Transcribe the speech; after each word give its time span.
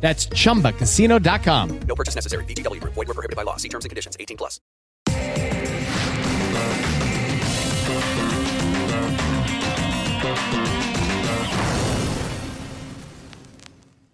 That's 0.00 0.26
chumbacasino.com. 0.28 1.80
No 1.80 1.94
purchase 1.94 2.14
necessary. 2.14 2.44
VGW 2.46 2.80
Group. 2.80 2.94
Void 2.94 3.08
were 3.08 3.14
prohibited 3.14 3.36
by 3.36 3.42
law. 3.42 3.56
See 3.56 3.68
terms 3.68 3.84
and 3.84 3.90
conditions. 3.90 4.16
18 4.18 4.38
plus. 4.38 4.60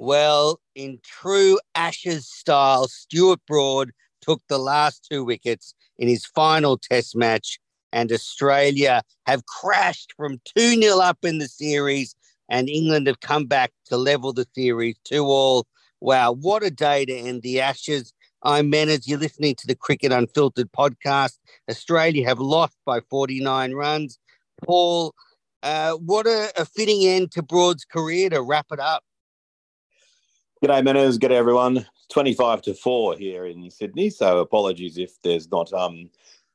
Well, 0.04 0.60
in 0.74 0.98
true 1.02 1.58
Ashes 1.74 2.28
style, 2.28 2.88
Stuart 2.88 3.40
Broad 3.46 3.92
took 4.20 4.42
the 4.48 4.58
last 4.58 5.06
two 5.10 5.24
wickets 5.24 5.74
in 5.98 6.08
his 6.08 6.26
final 6.26 6.76
test 6.76 7.16
match, 7.16 7.58
and 7.90 8.12
Australia 8.12 9.02
have 9.26 9.46
crashed 9.46 10.12
from 10.14 10.42
2 10.56 10.82
0 10.82 10.98
up 10.98 11.18
in 11.22 11.38
the 11.38 11.48
series, 11.48 12.14
and 12.48 12.68
England 12.68 13.06
have 13.06 13.20
come 13.20 13.46
back 13.46 13.72
to 13.86 13.96
level 13.96 14.32
the 14.32 14.46
series 14.54 14.96
2 15.04 15.24
all. 15.24 15.66
Wow, 16.00 16.32
what 16.32 16.62
a 16.62 16.70
day 16.70 17.04
to 17.04 17.12
end 17.12 17.42
the 17.42 17.60
Ashes. 17.60 18.12
I'm 18.42 18.70
Menners. 18.70 19.06
You're 19.06 19.18
listening 19.18 19.54
to 19.56 19.66
the 19.66 19.74
Cricket 19.74 20.12
Unfiltered 20.12 20.70
podcast. 20.72 21.38
Australia 21.70 22.26
have 22.28 22.38
lost 22.38 22.76
by 22.84 23.00
49 23.08 23.72
runs. 23.72 24.18
Paul, 24.62 25.14
uh, 25.62 25.92
what 25.92 26.26
a, 26.26 26.52
a 26.56 26.66
fitting 26.66 27.06
end 27.06 27.32
to 27.32 27.42
Broad's 27.42 27.86
career 27.86 28.28
to 28.30 28.42
wrap 28.42 28.66
it 28.70 28.80
up. 28.80 29.02
G'day, 30.62 30.82
Menners. 30.82 31.18
G'day, 31.18 31.32
everyone. 31.32 31.86
25 32.10 32.62
to 32.62 32.74
4 32.74 33.16
here 33.16 33.46
in 33.46 33.70
Sydney. 33.70 34.10
So 34.10 34.40
apologies 34.40 34.98
if 34.98 35.20
there's 35.22 35.50
not 35.50 35.72
um, 35.72 36.10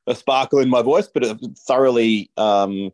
a 0.06 0.14
sparkle 0.14 0.60
in 0.60 0.70
my 0.70 0.82
voice, 0.82 1.08
but 1.08 1.24
a 1.24 1.38
thoroughly 1.66 2.30
um, 2.36 2.92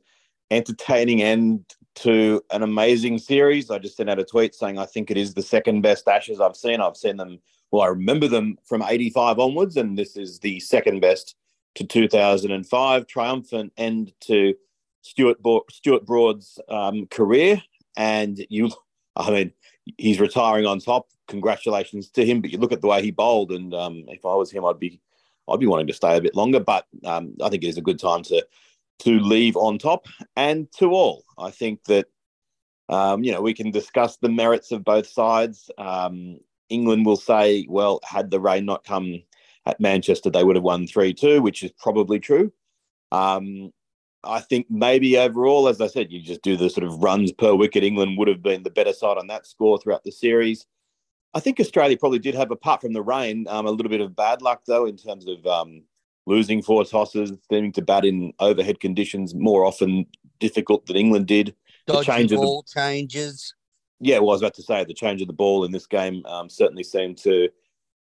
entertaining 0.50 1.22
end 1.22 1.64
to 1.96 2.42
an 2.50 2.62
amazing 2.62 3.18
series. 3.18 3.70
I 3.70 3.78
just 3.78 3.96
sent 3.96 4.10
out 4.10 4.18
a 4.18 4.24
tweet 4.24 4.54
saying 4.54 4.78
I 4.78 4.86
think 4.86 5.10
it 5.10 5.16
is 5.16 5.34
the 5.34 5.42
second 5.42 5.80
best 5.80 6.06
Ashes 6.06 6.40
I've 6.40 6.56
seen. 6.56 6.80
I've 6.80 6.96
seen 6.96 7.16
them, 7.16 7.38
well, 7.70 7.82
I 7.82 7.88
remember 7.88 8.28
them 8.28 8.58
from 8.64 8.82
85 8.82 9.38
onwards, 9.38 9.76
and 9.76 9.98
this 9.98 10.16
is 10.16 10.38
the 10.38 10.60
second 10.60 11.00
best 11.00 11.36
to 11.76 11.84
2005. 11.84 13.06
Triumphant 13.06 13.72
end 13.76 14.12
to 14.20 14.54
Stuart, 15.02 15.42
Bo- 15.42 15.64
Stuart 15.70 16.04
Broad's 16.04 16.58
um, 16.68 17.06
career. 17.06 17.62
And 17.96 18.44
you, 18.50 18.70
I 19.16 19.30
mean, 19.30 19.52
he's 19.96 20.20
retiring 20.20 20.66
on 20.66 20.80
top. 20.80 21.08
Congratulations 21.28 22.10
to 22.10 22.24
him. 22.24 22.40
But 22.40 22.50
you 22.50 22.58
look 22.58 22.72
at 22.72 22.82
the 22.82 22.88
way 22.88 23.02
he 23.02 23.10
bowled, 23.10 23.52
and 23.52 23.72
um, 23.74 24.04
if 24.08 24.24
I 24.24 24.34
was 24.34 24.50
him, 24.50 24.64
I'd 24.66 24.78
be, 24.78 25.00
I'd 25.48 25.60
be 25.60 25.66
wanting 25.66 25.86
to 25.86 25.94
stay 25.94 26.16
a 26.16 26.20
bit 26.20 26.36
longer. 26.36 26.60
But 26.60 26.86
um, 27.04 27.34
I 27.42 27.48
think 27.48 27.64
it 27.64 27.68
is 27.68 27.78
a 27.78 27.82
good 27.82 27.98
time 27.98 28.22
to 28.24 28.46
to 29.00 29.18
leave 29.20 29.56
on 29.56 29.78
top 29.78 30.06
and 30.36 30.70
to 30.72 30.90
all. 30.90 31.24
I 31.38 31.50
think 31.50 31.84
that, 31.84 32.06
um, 32.88 33.22
you 33.24 33.32
know, 33.32 33.42
we 33.42 33.54
can 33.54 33.70
discuss 33.70 34.16
the 34.16 34.28
merits 34.28 34.72
of 34.72 34.84
both 34.84 35.06
sides. 35.06 35.70
Um, 35.78 36.38
England 36.68 37.06
will 37.06 37.16
say, 37.16 37.66
well, 37.68 38.00
had 38.04 38.30
the 38.30 38.40
rain 38.40 38.64
not 38.64 38.84
come 38.84 39.22
at 39.66 39.80
Manchester, 39.80 40.30
they 40.30 40.44
would 40.44 40.56
have 40.56 40.62
won 40.62 40.86
3 40.86 41.12
2, 41.12 41.42
which 41.42 41.62
is 41.62 41.72
probably 41.72 42.20
true. 42.20 42.52
Um, 43.12 43.72
I 44.24 44.40
think 44.40 44.66
maybe 44.70 45.18
overall, 45.18 45.68
as 45.68 45.80
I 45.80 45.86
said, 45.86 46.10
you 46.10 46.20
just 46.20 46.42
do 46.42 46.56
the 46.56 46.70
sort 46.70 46.86
of 46.86 47.02
runs 47.02 47.32
per 47.32 47.54
wicket. 47.54 47.84
England 47.84 48.18
would 48.18 48.28
have 48.28 48.42
been 48.42 48.62
the 48.62 48.70
better 48.70 48.92
side 48.92 49.18
on 49.18 49.26
that 49.28 49.46
score 49.46 49.78
throughout 49.78 50.04
the 50.04 50.12
series. 50.12 50.66
I 51.34 51.40
think 51.40 51.60
Australia 51.60 51.96
probably 51.96 52.18
did 52.18 52.34
have, 52.34 52.50
apart 52.50 52.80
from 52.80 52.92
the 52.92 53.02
rain, 53.02 53.46
um, 53.48 53.66
a 53.66 53.70
little 53.70 53.90
bit 53.90 54.00
of 54.00 54.16
bad 54.16 54.42
luck, 54.42 54.62
though, 54.66 54.86
in 54.86 54.96
terms 54.96 55.26
of 55.28 55.46
um, 55.46 55.82
losing 56.26 56.62
four 56.62 56.84
tosses, 56.84 57.32
seeming 57.48 57.72
to 57.72 57.82
bat 57.82 58.04
in 58.04 58.32
overhead 58.40 58.80
conditions 58.80 59.34
more 59.34 59.64
often 59.64 60.06
difficult 60.40 60.86
than 60.86 60.96
England 60.96 61.26
did. 61.26 61.54
Dodgy 61.86 61.98
the 61.98 62.04
change 62.04 62.30
ball 62.32 62.60
of 62.60 62.66
the, 62.66 62.80
changes. 62.80 63.54
yeah, 64.00 64.18
well, 64.18 64.30
I 64.30 64.32
was 64.32 64.42
about 64.42 64.54
to 64.54 64.62
say 64.62 64.84
the 64.84 64.92
change 64.92 65.22
of 65.22 65.28
the 65.28 65.32
ball 65.32 65.64
in 65.64 65.70
this 65.70 65.86
game 65.86 66.24
um, 66.26 66.48
certainly 66.48 66.82
seemed 66.82 67.18
to 67.18 67.48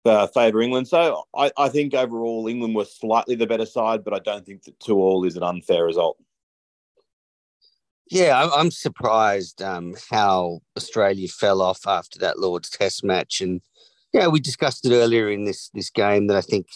uh, 0.06 0.28
favour 0.28 0.62
England. 0.62 0.88
So 0.88 1.24
I, 1.36 1.52
I 1.58 1.70
think 1.70 1.94
overall 1.94 2.48
England 2.48 2.76
was 2.76 2.96
slightly 2.96 3.36
the 3.36 3.48
better 3.48 3.66
side, 3.66 4.04
but 4.04 4.14
I 4.14 4.20
don't 4.20 4.46
think 4.46 4.64
that 4.64 4.80
two 4.80 4.98
all 4.98 5.26
is 5.26 5.36
an 5.36 5.44
unfair 5.44 5.84
result. 5.84 6.18
Yeah, 8.10 8.42
I'm, 8.42 8.50
I'm 8.54 8.72
surprised 8.72 9.62
um, 9.62 9.96
how 10.10 10.62
Australia 10.78 11.28
fell 11.28 11.62
off 11.62 11.86
after 11.86 12.20
that 12.20 12.40
Lord's 12.40 12.70
Test 12.70 13.04
match, 13.04 13.42
and 13.42 13.60
yeah, 14.14 14.28
we 14.28 14.40
discussed 14.40 14.86
it 14.86 14.94
earlier 14.94 15.30
in 15.30 15.44
this 15.44 15.70
this 15.74 15.90
game 15.90 16.28
that 16.28 16.38
I 16.38 16.42
think 16.42 16.68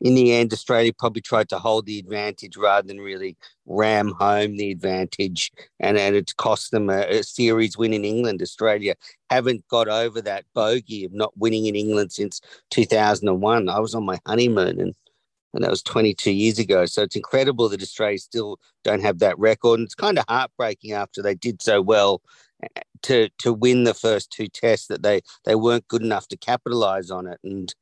in 0.00 0.14
the 0.14 0.32
end, 0.32 0.52
Australia 0.52 0.92
probably 0.92 1.22
tried 1.22 1.48
to 1.48 1.58
hold 1.58 1.86
the 1.86 1.98
advantage 1.98 2.56
rather 2.56 2.86
than 2.86 3.00
really 3.00 3.36
ram 3.66 4.12
home 4.12 4.56
the 4.56 4.70
advantage, 4.70 5.50
and, 5.80 5.98
and 5.98 6.14
it's 6.14 6.32
cost 6.32 6.70
them 6.70 6.88
a, 6.88 7.00
a, 7.00 7.22
series 7.24 7.76
win 7.76 7.92
in 7.92 8.04
England. 8.04 8.40
Australia 8.40 8.94
haven't 9.28 9.66
got 9.68 9.88
over 9.88 10.20
that 10.22 10.44
bogey 10.54 11.04
of 11.04 11.12
not 11.12 11.36
winning 11.36 11.66
in 11.66 11.74
England 11.74 12.12
since 12.12 12.40
2001. 12.70 13.68
I 13.68 13.80
was 13.80 13.94
on 13.94 14.04
my 14.04 14.18
honeymoon, 14.26 14.80
and 14.80 14.94
and 15.54 15.64
that 15.64 15.70
was 15.70 15.82
22 15.82 16.30
years 16.30 16.58
ago. 16.58 16.84
So 16.84 17.02
it's 17.02 17.16
incredible 17.16 17.68
that 17.70 17.82
Australia 17.82 18.18
still 18.18 18.60
don't 18.84 19.02
have 19.02 19.18
that 19.18 19.38
record, 19.38 19.80
and 19.80 19.86
it's 19.86 19.94
kind 19.94 20.18
of 20.18 20.24
heartbreaking 20.28 20.92
after 20.92 21.22
they 21.22 21.34
did 21.34 21.60
so 21.60 21.82
well 21.82 22.22
eh, 22.62 22.82
to 23.02 23.28
to 23.38 23.52
win 23.52 23.82
the 23.82 23.94
first 23.94 24.30
two 24.30 24.46
tests 24.46 24.86
that 24.86 25.02
they 25.02 25.22
they 25.44 25.56
weren't 25.56 25.88
good 25.88 26.02
enough 26.02 26.28
to 26.28 26.36
capitalize 26.36 27.10
on 27.10 27.26
it 27.26 27.40
and 27.42 27.74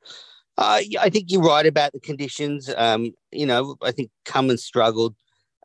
uh, 0.58 0.80
I 1.00 1.10
think 1.10 1.30
you're 1.30 1.42
right 1.42 1.66
about 1.66 1.92
the 1.92 2.00
conditions. 2.00 2.70
Um, 2.76 3.12
you 3.30 3.46
know, 3.46 3.76
I 3.82 3.92
think 3.92 4.10
Cummins 4.24 4.64
struggled 4.64 5.14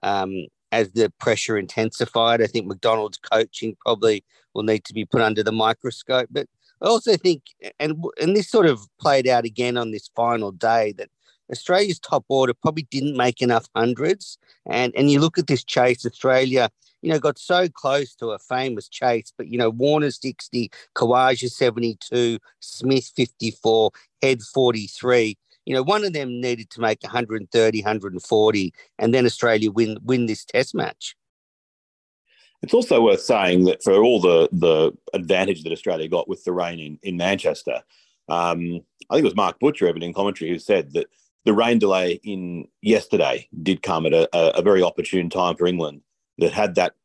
um, 0.03 0.47
as 0.71 0.91
the 0.91 1.11
pressure 1.19 1.57
intensified. 1.57 2.41
I 2.41 2.47
think 2.47 2.67
McDonald's 2.67 3.17
coaching 3.17 3.75
probably 3.85 4.23
will 4.53 4.63
need 4.63 4.83
to 4.85 4.93
be 4.93 5.05
put 5.05 5.21
under 5.21 5.43
the 5.43 5.51
microscope. 5.51 6.29
But 6.31 6.47
I 6.81 6.87
also 6.87 7.15
think, 7.15 7.43
and 7.79 8.03
and 8.19 8.35
this 8.35 8.49
sort 8.49 8.65
of 8.65 8.81
played 8.99 9.27
out 9.27 9.45
again 9.45 9.77
on 9.77 9.91
this 9.91 10.09
final 10.15 10.51
day, 10.51 10.93
that 10.97 11.09
Australia's 11.51 11.99
top 11.99 12.25
order 12.27 12.53
probably 12.53 12.87
didn't 12.91 13.15
make 13.15 13.41
enough 13.41 13.67
hundreds. 13.75 14.37
And 14.69 14.93
and 14.95 15.09
you 15.09 15.21
look 15.21 15.37
at 15.37 15.47
this 15.47 15.63
chase, 15.63 16.05
Australia 16.05 16.69
you 17.01 17.11
know, 17.11 17.19
got 17.19 17.39
so 17.39 17.67
close 17.67 18.15
to 18.15 18.27
a 18.27 18.39
famous 18.39 18.87
chase, 18.87 19.33
but, 19.35 19.47
you 19.47 19.57
know, 19.57 19.69
Warner 19.69 20.11
60, 20.11 20.71
Khawaja 20.95 21.49
72, 21.49 22.39
Smith 22.59 23.11
54, 23.15 23.91
Head 24.21 24.41
43. 24.41 25.37
You 25.65 25.75
know, 25.75 25.83
one 25.83 26.03
of 26.03 26.13
them 26.13 26.41
needed 26.41 26.69
to 26.71 26.81
make 26.81 27.03
130, 27.03 27.81
140, 27.81 28.73
and 28.97 29.13
then 29.13 29.25
Australia 29.25 29.71
win 29.71 29.97
win 30.03 30.25
this 30.25 30.43
test 30.43 30.73
match. 30.73 31.15
It's 32.63 32.73
also 32.73 33.01
worth 33.01 33.21
saying 33.21 33.65
that 33.65 33.83
for 33.83 33.93
all 34.03 34.19
the 34.19 34.49
the 34.51 34.91
advantage 35.13 35.63
that 35.63 35.71
Australia 35.71 36.07
got 36.07 36.27
with 36.27 36.43
the 36.43 36.51
rain 36.51 36.79
in, 36.79 36.99
in 37.03 37.17
Manchester, 37.17 37.83
um, 38.27 38.81
I 39.09 39.15
think 39.15 39.23
it 39.23 39.23
was 39.23 39.35
Mark 39.35 39.59
Butcher 39.59 39.87
even 39.87 40.03
in 40.03 40.13
commentary 40.13 40.49
who 40.49 40.59
said 40.59 40.93
that 40.93 41.07
the 41.45 41.53
rain 41.53 41.79
delay 41.79 42.19
in 42.23 42.67
yesterday 42.81 43.47
did 43.61 43.81
come 43.81 44.05
at 44.05 44.13
a, 44.13 44.57
a 44.57 44.61
very 44.61 44.81
opportune 44.81 45.29
time 45.29 45.55
for 45.55 45.67
England. 45.67 46.01
That 46.41 46.51
had 46.51 46.75
that 46.75 46.95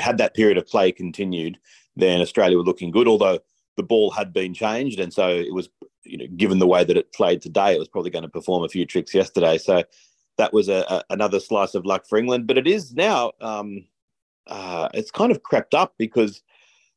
had 0.00 0.18
that 0.18 0.34
period 0.34 0.58
of 0.58 0.66
play 0.66 0.90
continued, 0.90 1.58
then 1.96 2.20
Australia 2.20 2.56
were 2.56 2.64
looking 2.64 2.90
good. 2.90 3.06
Although 3.06 3.38
the 3.76 3.82
ball 3.82 4.10
had 4.10 4.32
been 4.32 4.54
changed, 4.54 4.98
and 4.98 5.12
so 5.12 5.28
it 5.28 5.54
was, 5.54 5.68
you 6.04 6.18
know, 6.18 6.26
given 6.36 6.58
the 6.58 6.66
way 6.66 6.82
that 6.82 6.96
it 6.96 7.12
played 7.12 7.40
today, 7.42 7.74
it 7.74 7.78
was 7.78 7.88
probably 7.88 8.10
going 8.10 8.22
to 8.22 8.28
perform 8.28 8.64
a 8.64 8.68
few 8.68 8.84
tricks 8.84 9.14
yesterday. 9.14 9.58
So 9.58 9.84
that 10.38 10.52
was 10.52 10.68
a, 10.68 10.84
a 10.88 11.04
another 11.10 11.40
slice 11.40 11.74
of 11.74 11.86
luck 11.86 12.06
for 12.06 12.18
England. 12.18 12.46
But 12.46 12.58
it 12.58 12.66
is 12.66 12.94
now, 12.94 13.32
um, 13.40 13.84
uh, 14.46 14.88
it's 14.94 15.10
kind 15.10 15.30
of 15.30 15.42
crept 15.42 15.74
up 15.74 15.94
because 15.98 16.42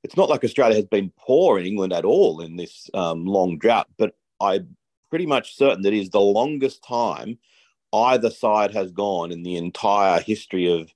it's 0.03 0.18
not 0.18 0.30
like 0.30 0.44
Australia 0.44 0.75
has 0.75 0.86
been 0.86 1.12
poor 1.18 1.59
in 1.59 1.65
England 1.65 1.94
at 1.94 2.06
all 2.06 2.42
in 2.42 2.56
this 2.56 2.89
um, 2.94 3.25
long 3.25 3.57
drought. 3.57 3.88
But 3.98 4.15
I'm 4.39 4.75
pretty 5.09 5.25
much 5.25 5.56
certain 5.56 5.83
that 5.83 5.94
is 5.94 6.09
the 6.09 6.21
longest 6.21 6.83
time 6.83 7.38
either 7.94 8.30
side 8.30 8.74
has 8.74 8.92
gone 8.92 9.31
in 9.31 9.44
the 9.44 9.57
entire 9.57 10.21
history 10.21 10.71
of 10.71 10.94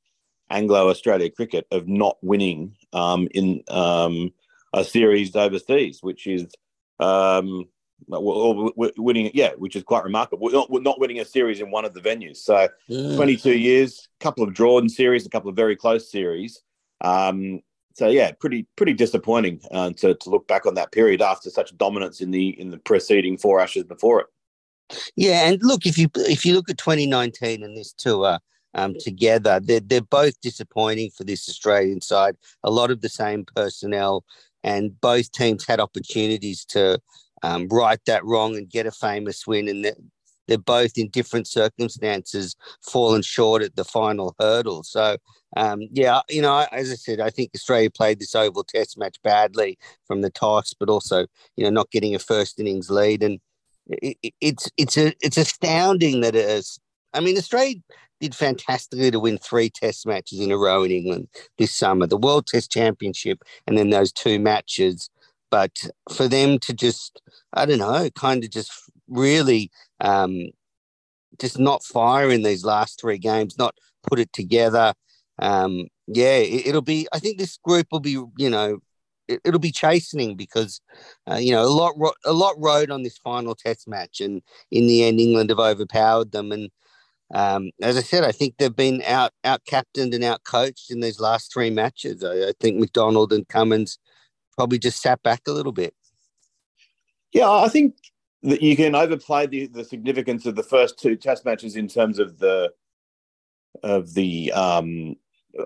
Anglo 0.55 0.89
Australia 0.89 1.29
cricket 1.29 1.67
of 1.71 1.87
not 1.87 2.17
winning 2.21 2.75
um, 2.93 3.27
in 3.31 3.61
um, 3.67 4.31
a 4.73 4.83
series 4.83 5.35
overseas, 5.35 5.99
which 6.01 6.27
is 6.27 6.47
um, 6.99 7.65
winning, 8.07 9.31
yeah, 9.33 9.51
which 9.57 9.75
is 9.75 9.83
quite 9.83 10.03
remarkable. 10.03 10.45
We're 10.45 10.53
not, 10.53 10.71
we're 10.71 10.81
not, 10.81 10.99
winning 10.99 11.19
a 11.19 11.25
series 11.25 11.59
in 11.59 11.71
one 11.71 11.85
of 11.85 11.93
the 11.93 11.99
venues. 11.99 12.37
So, 12.37 12.69
mm. 12.89 13.15
22 13.15 13.57
years, 13.57 14.07
a 14.19 14.23
couple 14.23 14.43
of 14.43 14.53
drawn 14.53 14.87
series, 14.87 15.25
a 15.25 15.29
couple 15.29 15.49
of 15.49 15.55
very 15.55 15.75
close 15.75 16.09
series. 16.09 16.61
Um, 17.01 17.61
so 17.93 18.09
yeah, 18.09 18.31
pretty 18.33 18.67
pretty 18.75 18.93
disappointing 18.93 19.61
uh, 19.71 19.91
to 19.91 20.15
to 20.15 20.29
look 20.29 20.47
back 20.47 20.65
on 20.65 20.75
that 20.75 20.91
period 20.91 21.21
after 21.21 21.49
such 21.49 21.75
dominance 21.77 22.19
in 22.19 22.31
the 22.31 22.49
in 22.59 22.69
the 22.69 22.77
preceding 22.77 23.37
four 23.37 23.61
Ashes 23.61 23.85
before 23.85 24.21
it. 24.21 24.27
Yeah, 25.15 25.47
and 25.47 25.59
look 25.61 25.85
if 25.85 25.97
you 25.97 26.09
if 26.15 26.45
you 26.45 26.55
look 26.55 26.69
at 26.69 26.77
2019 26.77 27.63
and 27.63 27.77
this 27.77 27.93
tour, 27.93 28.39
um, 28.75 28.93
together. 28.99 29.59
They're, 29.59 29.79
they're 29.79 30.01
both 30.01 30.39
disappointing 30.41 31.09
for 31.17 31.23
this 31.23 31.49
Australian 31.49 32.01
side. 32.01 32.35
A 32.63 32.69
lot 32.69 32.91
of 32.91 33.01
the 33.01 33.09
same 33.09 33.45
personnel, 33.55 34.23
and 34.63 34.99
both 35.01 35.31
teams 35.31 35.65
had 35.65 35.79
opportunities 35.79 36.65
to 36.65 36.99
um, 37.43 37.67
right 37.69 37.99
that 38.05 38.23
wrong 38.23 38.55
and 38.55 38.69
get 38.69 38.85
a 38.85 38.91
famous 38.91 39.47
win. 39.47 39.67
And 39.67 39.85
they're, 39.85 39.95
they're 40.47 40.57
both 40.57 40.97
in 40.97 41.09
different 41.09 41.47
circumstances 41.47 42.55
fallen 42.81 43.23
short 43.23 43.63
at 43.63 43.75
the 43.75 43.85
final 43.85 44.35
hurdle. 44.39 44.83
So, 44.83 45.17
um, 45.57 45.81
yeah, 45.91 46.21
you 46.29 46.41
know, 46.41 46.65
as 46.71 46.91
I 46.91 46.95
said, 46.95 47.19
I 47.19 47.29
think 47.29 47.51
Australia 47.55 47.89
played 47.89 48.19
this 48.19 48.35
Oval 48.35 48.63
Test 48.63 48.97
match 48.97 49.17
badly 49.23 49.77
from 50.05 50.21
the 50.21 50.29
toss, 50.29 50.73
but 50.73 50.89
also, 50.89 51.25
you 51.55 51.63
know, 51.63 51.69
not 51.71 51.91
getting 51.91 52.13
a 52.13 52.19
first 52.19 52.59
innings 52.59 52.89
lead. 52.89 53.23
And 53.23 53.39
it, 53.87 54.17
it, 54.21 54.33
it's 54.41 54.69
it's 54.77 54.97
a, 54.97 55.13
it's 55.21 55.37
astounding 55.37 56.21
that 56.21 56.35
it 56.35 56.45
is. 56.45 56.79
I 57.13 57.21
mean, 57.21 57.37
Australia 57.37 57.75
did 58.19 58.35
fantastically 58.35 59.11
to 59.11 59.19
win 59.19 59.37
three 59.37 59.69
test 59.69 60.05
matches 60.05 60.39
in 60.39 60.51
a 60.51 60.57
row 60.57 60.83
in 60.83 60.91
England 60.91 61.27
this 61.57 61.73
summer 61.73 62.07
the 62.07 62.17
World 62.17 62.47
Test 62.47 62.71
Championship 62.71 63.43
and 63.67 63.77
then 63.77 63.89
those 63.89 64.11
two 64.11 64.39
matches. 64.39 65.09
But 65.51 65.89
for 66.11 66.27
them 66.27 66.59
to 66.59 66.73
just, 66.73 67.21
I 67.53 67.65
don't 67.65 67.79
know, 67.79 68.09
kind 68.15 68.43
of 68.43 68.49
just 68.49 68.71
really 69.07 69.71
um, 70.01 70.47
just 71.39 71.59
not 71.59 71.83
fire 71.83 72.29
in 72.29 72.43
these 72.43 72.65
last 72.65 72.99
three 72.99 73.17
games, 73.17 73.57
not 73.57 73.75
put 74.03 74.19
it 74.19 74.31
together. 74.33 74.93
Um, 75.39 75.87
yeah, 76.07 76.37
it, 76.37 76.73
will 76.73 76.81
be, 76.81 77.07
I 77.13 77.19
think 77.19 77.37
this 77.37 77.57
group 77.57 77.87
will 77.91 77.99
be, 77.99 78.17
you 78.37 78.49
know, 78.49 78.79
it, 79.27 79.41
will 79.45 79.59
be 79.59 79.71
chastening 79.71 80.35
because, 80.35 80.81
uh, 81.29 81.35
you 81.35 81.51
know, 81.51 81.63
a 81.63 81.67
lot, 81.67 81.95
a 82.25 82.33
lot 82.33 82.55
rode 82.57 82.91
on 82.91 83.03
this 83.03 83.17
final 83.17 83.55
test 83.55 83.87
match. 83.87 84.21
And 84.21 84.41
in 84.71 84.87
the 84.87 85.03
end, 85.03 85.19
England 85.19 85.49
have 85.49 85.59
overpowered 85.59 86.31
them. 86.31 86.51
And, 86.51 86.69
um, 87.33 87.71
as 87.81 87.97
I 87.97 88.01
said, 88.01 88.23
I 88.23 88.31
think 88.31 88.55
they've 88.57 88.75
been 88.75 89.01
out 89.03 89.31
out 89.43 89.65
captained 89.65 90.13
and 90.13 90.23
out 90.23 90.43
coached 90.43 90.91
in 90.91 90.99
these 90.99 91.19
last 91.19 91.51
three 91.51 91.69
matches. 91.69 92.23
I, 92.23 92.49
I, 92.49 92.53
think 92.59 92.77
McDonald 92.77 93.33
and 93.33 93.47
Cummins 93.47 93.97
probably 94.55 94.77
just 94.77 95.01
sat 95.01 95.21
back 95.23 95.41
a 95.47 95.51
little 95.51 95.71
bit. 95.71 95.95
Yeah, 97.33 97.49
I 97.49 97.67
think 97.67 97.95
that 98.43 98.61
you 98.61 98.75
can 98.75 98.93
overplay 98.93 99.47
the, 99.47 99.67
the 99.67 99.83
significance 99.83 100.45
of 100.45 100.55
the 100.55 100.63
first 100.63 100.99
two 100.99 101.15
Test 101.15 101.45
matches 101.45 101.75
in 101.75 101.87
terms 101.87 102.19
of 102.19 102.37
the 102.37 102.71
of 103.81 104.13
the 104.13 104.51
um, 104.51 105.15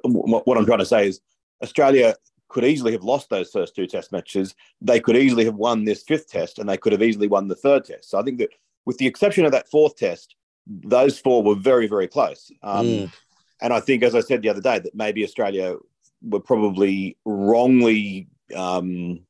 what 0.03 0.57
I'm 0.57 0.65
trying 0.65 0.79
to 0.79 0.85
say 0.85 1.07
is 1.07 1.19
Australia 1.61 2.15
could 2.47 2.63
easily 2.63 2.93
have 2.93 3.03
lost 3.03 3.29
those 3.29 3.51
first 3.51 3.75
two 3.75 3.85
Test 3.85 4.13
matches. 4.13 4.55
They 4.81 5.01
could 5.01 5.17
easily 5.17 5.43
have 5.43 5.55
won 5.55 5.83
this 5.83 6.03
fifth 6.03 6.29
Test, 6.29 6.57
and 6.57 6.69
they 6.69 6.77
could 6.77 6.93
have 6.93 7.03
easily 7.03 7.27
won 7.27 7.49
the 7.49 7.55
third 7.55 7.83
Test. 7.83 8.09
So 8.09 8.17
I 8.17 8.23
think 8.23 8.39
that, 8.39 8.49
with 8.85 8.97
the 8.97 9.07
exception 9.07 9.43
of 9.43 9.51
that 9.51 9.69
fourth 9.69 9.97
Test 9.97 10.35
those 10.69 11.19
four 11.19 11.43
were 11.43 11.55
very, 11.55 11.87
very 11.87 12.07
close. 12.07 12.51
Um, 12.61 12.85
mm. 12.85 13.13
And 13.61 13.73
I 13.73 13.79
think, 13.79 14.03
as 14.03 14.15
I 14.15 14.21
said 14.21 14.41
the 14.41 14.49
other 14.49 14.61
day, 14.61 14.79
that 14.79 14.95
maybe 14.95 15.23
Australia 15.23 15.75
were 16.21 16.39
probably 16.39 17.17
wrongly 17.25 18.27
um, 18.55 19.21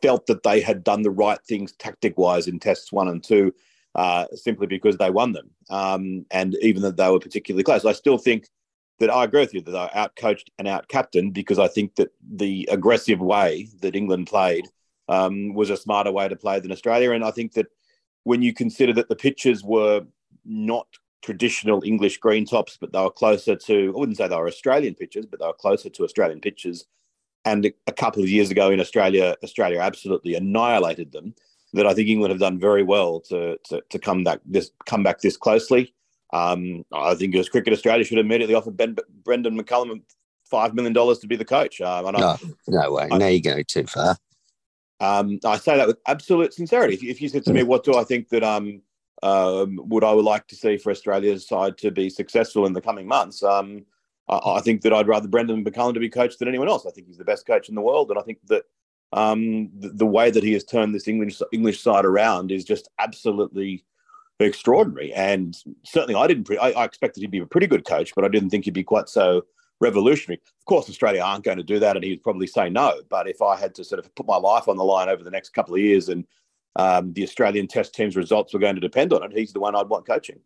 felt 0.00 0.26
that 0.26 0.42
they 0.42 0.60
had 0.60 0.84
done 0.84 1.02
the 1.02 1.10
right 1.10 1.38
things 1.48 1.72
tactic 1.72 2.18
wise 2.18 2.46
in 2.46 2.58
tests 2.58 2.92
one 2.92 3.08
and 3.08 3.24
two, 3.24 3.52
uh, 3.94 4.26
simply 4.34 4.66
because 4.66 4.98
they 4.98 5.10
won 5.10 5.32
them. 5.32 5.50
Um, 5.70 6.26
and 6.30 6.56
even 6.60 6.82
that 6.82 6.96
they 6.96 7.08
were 7.08 7.20
particularly 7.20 7.64
close. 7.64 7.84
I 7.84 7.92
still 7.92 8.18
think 8.18 8.48
that 8.98 9.10
I 9.10 9.24
agree 9.24 9.40
with 9.40 9.54
you 9.54 9.62
that 9.62 9.70
they 9.70 9.78
are 9.78 9.90
out 9.94 10.14
coached 10.14 10.50
and 10.58 10.68
out 10.68 10.88
captained 10.88 11.34
because 11.34 11.58
I 11.58 11.68
think 11.68 11.96
that 11.96 12.10
the 12.36 12.68
aggressive 12.70 13.20
way 13.20 13.68
that 13.80 13.96
England 13.96 14.26
played 14.26 14.68
um, 15.08 15.54
was 15.54 15.70
a 15.70 15.76
smarter 15.76 16.12
way 16.12 16.28
to 16.28 16.36
play 16.36 16.60
than 16.60 16.70
Australia. 16.72 17.12
And 17.12 17.24
I 17.24 17.30
think 17.30 17.54
that 17.54 17.66
when 18.24 18.42
you 18.42 18.52
consider 18.52 18.92
that 18.94 19.08
the 19.08 19.16
pitches 19.16 19.62
were 19.62 20.02
not 20.44 20.86
traditional 21.22 21.82
English 21.84 22.18
green 22.18 22.44
tops, 22.44 22.76
but 22.80 22.92
they 22.92 23.00
were 23.00 23.10
closer 23.10 23.56
to, 23.56 23.92
I 23.94 23.98
wouldn't 23.98 24.18
say 24.18 24.28
they 24.28 24.36
were 24.36 24.48
Australian 24.48 24.94
pitches, 24.94 25.26
but 25.26 25.40
they 25.40 25.46
were 25.46 25.52
closer 25.52 25.88
to 25.88 26.04
Australian 26.04 26.40
pitches. 26.40 26.86
And 27.44 27.72
a 27.86 27.92
couple 27.92 28.22
of 28.22 28.28
years 28.28 28.50
ago 28.50 28.70
in 28.70 28.80
Australia, 28.80 29.36
Australia 29.42 29.80
absolutely 29.80 30.34
annihilated 30.34 31.12
them. 31.12 31.34
That 31.74 31.86
I 31.86 31.94
think 31.94 32.08
England 32.08 32.32
have 32.32 32.40
done 32.40 32.60
very 32.60 32.82
well 32.82 33.20
to 33.30 33.58
to, 33.68 33.82
to 33.88 33.98
come 33.98 34.24
back 34.24 34.40
this 34.44 34.70
come 34.84 35.02
back 35.02 35.20
this 35.20 35.38
closely. 35.38 35.94
Um, 36.34 36.84
I 36.92 37.14
think 37.14 37.34
as 37.34 37.48
Cricket 37.48 37.72
Australia 37.72 38.04
should 38.04 38.18
immediately 38.18 38.54
offer 38.54 38.70
ben, 38.70 38.96
Brendon 39.24 39.58
McCullum 39.58 40.02
five 40.44 40.74
million 40.74 40.92
dollars 40.92 41.18
to 41.20 41.26
be 41.26 41.34
the 41.34 41.46
coach. 41.46 41.80
Um, 41.80 42.04
no, 42.12 42.18
I, 42.18 42.38
no 42.68 42.92
way. 42.92 43.08
I, 43.10 43.16
now 43.16 43.26
you 43.26 43.40
go 43.40 43.62
too 43.62 43.86
far. 43.86 44.16
Um, 45.02 45.40
I 45.44 45.58
say 45.58 45.76
that 45.76 45.88
with 45.88 45.98
absolute 46.06 46.54
sincerity. 46.54 46.94
If, 46.94 47.02
if 47.02 47.20
you 47.20 47.28
said 47.28 47.44
to 47.46 47.52
me, 47.52 47.64
what 47.64 47.82
do 47.82 47.96
I 47.96 48.04
think 48.04 48.28
that 48.28 48.44
um, 48.44 48.80
um, 49.24 49.80
would 49.88 50.04
I 50.04 50.12
would 50.12 50.24
like 50.24 50.46
to 50.46 50.54
see 50.54 50.76
for 50.76 50.92
Australia's 50.92 51.46
side 51.46 51.76
to 51.78 51.90
be 51.90 52.08
successful 52.08 52.66
in 52.66 52.72
the 52.72 52.80
coming 52.80 53.08
months? 53.08 53.42
Um, 53.42 53.84
I, 54.28 54.38
I, 54.44 54.60
think 54.60 54.82
that 54.82 54.92
I'd 54.92 55.08
rather 55.08 55.26
Brendon 55.26 55.64
McCullum 55.64 55.94
to 55.94 56.00
be 56.00 56.08
coached 56.08 56.38
than 56.38 56.46
anyone 56.46 56.68
else. 56.68 56.86
I 56.86 56.92
think 56.92 57.08
he's 57.08 57.18
the 57.18 57.24
best 57.24 57.48
coach 57.48 57.68
in 57.68 57.74
the 57.74 57.80
world, 57.80 58.10
and 58.10 58.18
I 58.18 58.22
think 58.22 58.38
that 58.46 58.62
um, 59.12 59.70
the, 59.76 59.88
the, 59.88 60.06
way 60.06 60.30
that 60.30 60.44
he 60.44 60.52
has 60.52 60.62
turned 60.62 60.94
this 60.94 61.08
English 61.08 61.42
English 61.52 61.80
side 61.80 62.04
around 62.04 62.52
is 62.52 62.64
just 62.64 62.88
absolutely 63.00 63.84
extraordinary. 64.38 65.12
And 65.14 65.56
certainly, 65.84 66.14
I 66.14 66.28
didn't. 66.28 66.44
Pre- 66.44 66.58
I, 66.58 66.70
I 66.70 66.84
expected 66.84 67.22
he'd 67.22 67.32
be 67.32 67.40
a 67.40 67.46
pretty 67.46 67.66
good 67.66 67.84
coach, 67.84 68.14
but 68.14 68.24
I 68.24 68.28
didn't 68.28 68.50
think 68.50 68.66
he'd 68.66 68.74
be 68.74 68.84
quite 68.84 69.08
so 69.08 69.46
revolutionary. 69.82 70.40
Of 70.60 70.64
course, 70.64 70.88
Australia 70.88 71.20
aren't 71.20 71.44
going 71.44 71.58
to 71.58 71.64
do 71.64 71.78
that, 71.80 71.96
and 71.96 72.04
he'd 72.04 72.22
probably 72.22 72.46
say 72.46 72.70
no. 72.70 73.02
But 73.10 73.28
if 73.28 73.42
I 73.42 73.56
had 73.56 73.74
to 73.74 73.84
sort 73.84 73.98
of 73.98 74.14
put 74.14 74.26
my 74.26 74.36
life 74.36 74.68
on 74.68 74.76
the 74.76 74.84
line 74.84 75.08
over 75.08 75.22
the 75.22 75.30
next 75.30 75.50
couple 75.50 75.74
of 75.74 75.80
years, 75.80 76.08
and 76.08 76.24
um, 76.76 77.12
the 77.12 77.24
Australian 77.24 77.66
Test 77.66 77.94
team's 77.94 78.16
results 78.16 78.54
were 78.54 78.60
going 78.60 78.76
to 78.76 78.80
depend 78.80 79.12
on 79.12 79.22
it, 79.22 79.36
he's 79.36 79.52
the 79.52 79.60
one 79.60 79.74
I'd 79.74 79.88
want 79.88 80.06
coaching. 80.06 80.38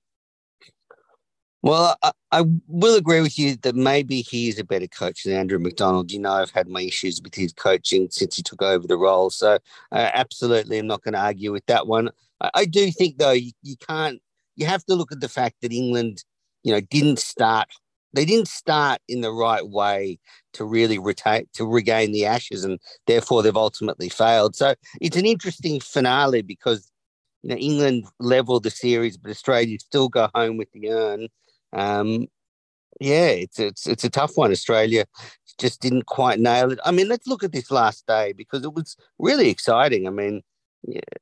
Well, 1.62 1.97
I, 2.02 2.12
I, 2.31 2.45
will 2.69 2.97
agree 2.97 3.21
with 3.21 3.38
you 3.38 3.57
that 3.62 3.75
maybe 3.75 4.21
he 4.21 4.49
is 4.49 4.59
a 4.59 4.64
better 4.64 4.87
coach 4.87 5.25
than 5.25 5.33
Andrew 5.33 5.59
McDonald. 5.59 6.12
You 6.12 6.21
know, 6.21 6.31
I've 6.31 6.50
had 6.50 6.69
my 6.69 6.83
issues 6.83 7.21
with 7.21 7.35
his 7.35 7.52
coaching 7.52 8.09
since 8.11 8.37
he 8.37 8.43
took 8.43 8.62
over 8.62 8.87
the 8.87 8.97
role. 8.97 9.31
So, 9.31 9.55
uh, 9.90 10.11
absolutely, 10.14 10.78
I'm 10.78 10.87
not 10.87 11.02
going 11.02 11.14
to 11.14 11.21
argue 11.21 11.52
with 11.52 11.66
that 11.66 11.88
one. 11.88 12.11
I, 12.40 12.50
I 12.55 12.64
do 12.66 12.93
think, 12.93 13.19
though, 13.19 13.33
you, 13.33 13.50
you 13.62 13.76
can't, 13.76 14.21
you 14.55 14.66
have 14.66 14.85
to 14.85 14.95
look 14.95 15.11
at 15.11 15.21
the 15.21 15.28
fact 15.28 15.57
that 15.62 15.73
England, 15.73 16.25
you 16.62 16.73
know, 16.73 16.81
didn't 16.81 17.19
start 17.19 17.69
they 18.17 18.25
didn't 18.25 18.49
start 18.49 19.01
in 19.09 19.21
the 19.21 19.31
right 19.31 19.69
way 19.69 20.19
to 20.55 20.65
really 20.65 20.99
retain 20.99 21.47
to 21.53 21.67
regain 21.67 22.13
the 22.13 22.25
ashes 22.25 22.65
and 22.65 22.81
therefore 23.07 23.43
they've 23.43 23.57
ultimately 23.57 24.09
failed. 24.09 24.57
So 24.57 24.75
it's 25.01 25.17
an 25.17 25.27
interesting 25.27 25.81
finale 25.81 26.43
because 26.43 26.91
you 27.43 27.51
know 27.51 27.57
england 27.57 28.07
leveled 28.19 28.63
the 28.65 28.71
series 28.71 29.17
but 29.17 29.31
australia 29.31 29.79
still 29.79 30.09
go 30.09 30.29
home 30.35 30.57
with 30.57 30.73
the 30.73 30.91
urn. 30.91 31.29
Um, 31.73 32.27
yeah 33.01 33.29
it's 33.29 33.59
it's 33.59 33.87
it's 33.87 34.05
a 34.05 34.11
tough 34.11 34.33
one. 34.37 34.51
Australia 34.51 35.05
just 35.59 35.81
didn't 35.81 36.07
quite 36.07 36.41
nail 36.41 36.73
it. 36.73 36.81
I 36.85 36.91
mean 36.93 37.09
let's 37.09 37.27
look 37.27 37.45
at 37.45 37.53
this 37.53 37.71
last 37.71 38.07
day 38.07 38.33
because 38.33 38.65
it 38.65 38.73
was 38.73 38.97
really 39.19 39.51
exciting. 39.51 40.07
I 40.07 40.11
mean 40.11 40.43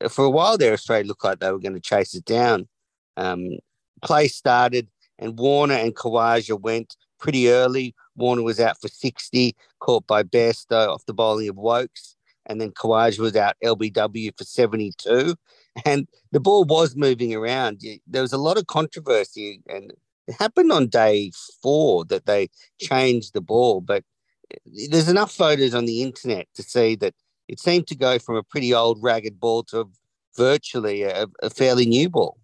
for 0.08 0.24
a 0.24 0.30
while 0.30 0.58
there 0.58 0.72
australia 0.72 1.06
looked 1.06 1.24
like 1.24 1.40
they 1.40 1.50
were 1.50 1.58
going 1.58 1.74
to 1.74 1.80
chase 1.80 2.14
it 2.14 2.24
down. 2.24 2.68
Um, 3.16 3.58
play 4.02 4.28
started 4.28 4.88
and 5.18 5.38
Warner 5.38 5.74
and 5.74 5.94
Khawaja 5.94 6.60
went 6.60 6.96
pretty 7.18 7.48
early. 7.48 7.94
Warner 8.16 8.42
was 8.42 8.60
out 8.60 8.80
for 8.80 8.88
60, 8.88 9.56
caught 9.80 10.06
by 10.06 10.22
Bairstow 10.22 10.88
off 10.88 11.06
the 11.06 11.14
bowling 11.14 11.48
of 11.48 11.56
Woakes, 11.56 12.16
And 12.46 12.60
then 12.60 12.72
Khawaja 12.72 13.18
was 13.18 13.36
out 13.36 13.56
LBW 13.64 14.36
for 14.36 14.44
72. 14.44 15.36
and 15.84 16.06
the 16.32 16.40
ball 16.40 16.64
was 16.64 16.94
moving 16.96 17.34
around. 17.34 17.80
There 18.06 18.22
was 18.22 18.32
a 18.32 18.38
lot 18.38 18.58
of 18.58 18.66
controversy, 18.66 19.60
and 19.68 19.92
it 20.26 20.36
happened 20.38 20.70
on 20.72 20.88
day 20.88 21.32
four 21.62 22.04
that 22.06 22.26
they 22.26 22.48
changed 22.80 23.34
the 23.34 23.40
ball. 23.40 23.80
But 23.80 24.04
eh, 24.52 24.88
there's 24.90 25.08
enough 25.08 25.32
photos 25.32 25.74
on 25.74 25.84
the 25.86 26.02
internet 26.02 26.46
to 26.54 26.62
see 26.62 26.94
that 26.96 27.14
it 27.48 27.60
seemed 27.60 27.86
to 27.88 27.96
go 27.96 28.18
from 28.18 28.36
a 28.36 28.42
pretty 28.42 28.72
old, 28.72 29.02
ragged 29.02 29.40
ball 29.40 29.64
to 29.64 29.90
virtually 30.36 31.02
a, 31.02 31.26
a 31.42 31.50
fairly 31.50 31.86
new 31.86 32.08
ball. 32.08 32.38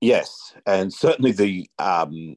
Yes, 0.00 0.54
and 0.66 0.92
certainly 0.92 1.32
the 1.32 1.68
um, 1.78 2.36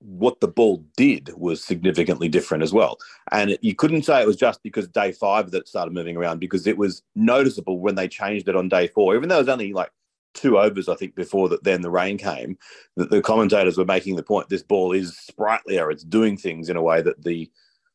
what 0.00 0.40
the 0.40 0.48
ball 0.48 0.84
did 0.96 1.30
was 1.36 1.62
significantly 1.62 2.28
different 2.28 2.62
as 2.62 2.72
well. 2.72 2.98
And 3.32 3.58
you 3.60 3.74
couldn't 3.74 4.02
say 4.04 4.20
it 4.20 4.26
was 4.26 4.36
just 4.36 4.62
because 4.62 4.88
day 4.88 5.12
five 5.12 5.50
that 5.50 5.68
started 5.68 5.94
moving 5.94 6.16
around 6.16 6.40
because 6.40 6.66
it 6.66 6.78
was 6.78 7.02
noticeable 7.14 7.80
when 7.80 7.94
they 7.94 8.08
changed 8.08 8.48
it 8.48 8.56
on 8.56 8.68
day 8.68 8.88
four, 8.88 9.14
even 9.14 9.28
though 9.28 9.36
it 9.36 9.40
was 9.40 9.48
only 9.48 9.72
like 9.72 9.90
two 10.34 10.58
overs, 10.58 10.88
I 10.88 10.94
think, 10.94 11.14
before 11.14 11.48
that 11.50 11.64
then 11.64 11.82
the 11.82 11.90
rain 11.90 12.18
came, 12.18 12.56
that 12.96 13.10
the 13.10 13.22
commentators 13.22 13.76
were 13.76 13.84
making 13.84 14.16
the 14.16 14.22
point 14.22 14.48
this 14.48 14.62
ball 14.62 14.92
is 14.92 15.16
sprightlier, 15.16 15.90
it's 15.90 16.04
doing 16.04 16.36
things 16.36 16.68
in 16.68 16.76
a 16.76 16.82
way 16.82 17.02
that 17.02 17.22
the 17.24 17.50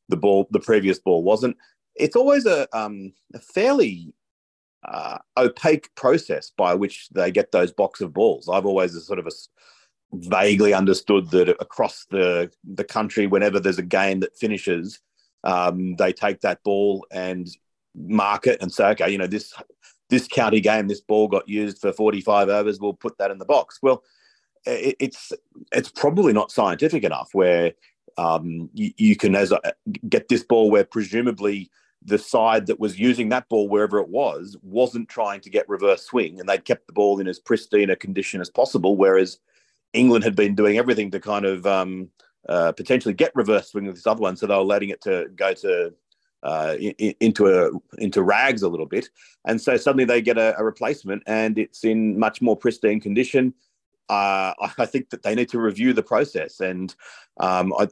the 0.10 0.18
ball 0.18 0.48
the 0.52 0.60
previous 0.60 1.00
ball 1.00 1.24
wasn't. 1.24 1.58
It's 1.96 2.16
always 2.16 2.46
a 2.46 2.68
um, 2.78 3.14
a 3.34 3.40
fairly 3.40 4.14
uh, 4.86 5.18
opaque 5.38 5.94
process 5.96 6.52
by 6.56 6.74
which 6.74 7.10
they 7.10 7.32
get 7.32 7.52
those 7.52 7.72
box 7.72 8.02
of 8.02 8.14
balls. 8.14 8.50
I've 8.50 8.66
always 8.66 9.04
sort 9.06 9.20
of 9.20 9.28
a, 9.28 9.32
vaguely 10.14 10.74
understood 10.74 11.30
that 11.32 11.50
across 11.50 12.06
the 12.10 12.52
the 12.64 12.84
country, 12.84 13.28
whenever 13.28 13.60
there's 13.60 13.80
a 13.80 13.84
game 13.84 14.20
that 14.22 14.38
finishes, 14.38 15.00
um, 15.44 15.96
they 15.96 16.14
take 16.14 16.42
that 16.42 16.64
ball 16.64 17.06
and 17.12 17.48
mark 17.96 18.48
it 18.48 18.62
and 18.62 18.72
say, 18.72 18.88
okay, 18.90 19.10
you 19.10 19.18
know 19.18 19.28
this 19.28 19.54
this 20.10 20.28
county 20.28 20.62
game, 20.62 20.88
this 20.88 21.02
ball 21.02 21.28
got 21.28 21.50
used 21.50 21.80
for 21.80 21.92
45 21.92 22.50
overs. 22.50 22.80
We'll 22.80 22.94
put 22.94 23.18
that 23.18 23.32
in 23.32 23.40
the 23.40 23.46
box. 23.46 23.80
Well, 23.82 24.04
it, 24.66 24.96
it's 25.00 25.34
it's 25.72 25.90
probably 25.90 26.34
not 26.34 26.52
scientific 26.52 27.04
enough 27.04 27.30
where 27.34 27.74
um, 28.18 28.70
you, 28.74 28.92
you, 28.98 29.16
can 29.18 29.36
as 29.36 29.52
a, 29.52 29.60
get 30.08 30.30
this 30.30 30.44
ball 30.44 30.72
where 30.72 30.86
presumably 30.86 31.70
the 32.06 32.18
side 32.18 32.68
that 32.68 32.80
was 32.80 33.00
using 33.00 33.30
that 33.30 33.50
ball 33.50 33.68
wherever 33.68 34.00
it 34.00 34.10
was 34.10 34.56
wasn't 34.62 35.10
trying 35.10 35.42
to 35.42 35.50
get 35.50 35.68
reverse 35.68 36.04
swing 36.04 36.40
and 36.40 36.48
they'd 36.48 36.66
kept 36.66 36.88
the 36.88 36.94
ball 36.94 37.20
in 37.20 37.28
as 37.28 37.40
pristine 37.40 37.90
a 37.90 37.96
condition 37.96 38.42
as 38.42 38.50
possible 38.50 38.96
whereas 38.96 39.40
england 39.94 40.24
had 40.24 40.36
been 40.36 40.56
doing 40.56 40.78
everything 40.78 41.10
to 41.12 41.20
kind 41.20 41.46
of 41.46 41.66
um, 41.66 42.10
uh, 42.48 42.72
potentially 42.72 43.14
get 43.14 43.32
reverse 43.36 43.72
swing 43.72 43.86
with 43.86 43.96
this 43.96 44.08
other 44.08 44.22
one 44.22 44.36
so 44.36 44.46
they 44.46 44.56
were 44.56 44.62
letting 44.62 44.90
it 44.90 45.02
to 45.02 45.28
go 45.36 45.54
to 45.54 45.92
uh, 46.46 46.76
in, 46.80 47.16
into 47.20 47.48
a 47.48 47.72
into 47.98 48.22
rags 48.22 48.62
a 48.62 48.70
little 48.70 48.86
bit. 48.86 49.10
And 49.46 49.60
so 49.60 49.76
suddenly 49.78 50.06
they 50.06 50.22
get 50.22 50.38
a, 50.38 50.56
a 50.58 50.64
replacement 50.64 51.24
and 51.26 51.58
it's 51.58 51.84
in 51.84 52.20
much 52.20 52.42
more 52.42 52.56
pristine 52.56 53.02
condition. 53.02 53.54
Uh, 54.10 54.54
I 54.78 54.86
think 54.86 55.10
that 55.10 55.24
they 55.24 55.34
need 55.34 55.50
to 55.50 55.60
review 55.60 55.92
the 55.92 56.04
process 56.04 56.60
and 56.60 56.96
um, 57.40 57.74
I, 57.74 57.88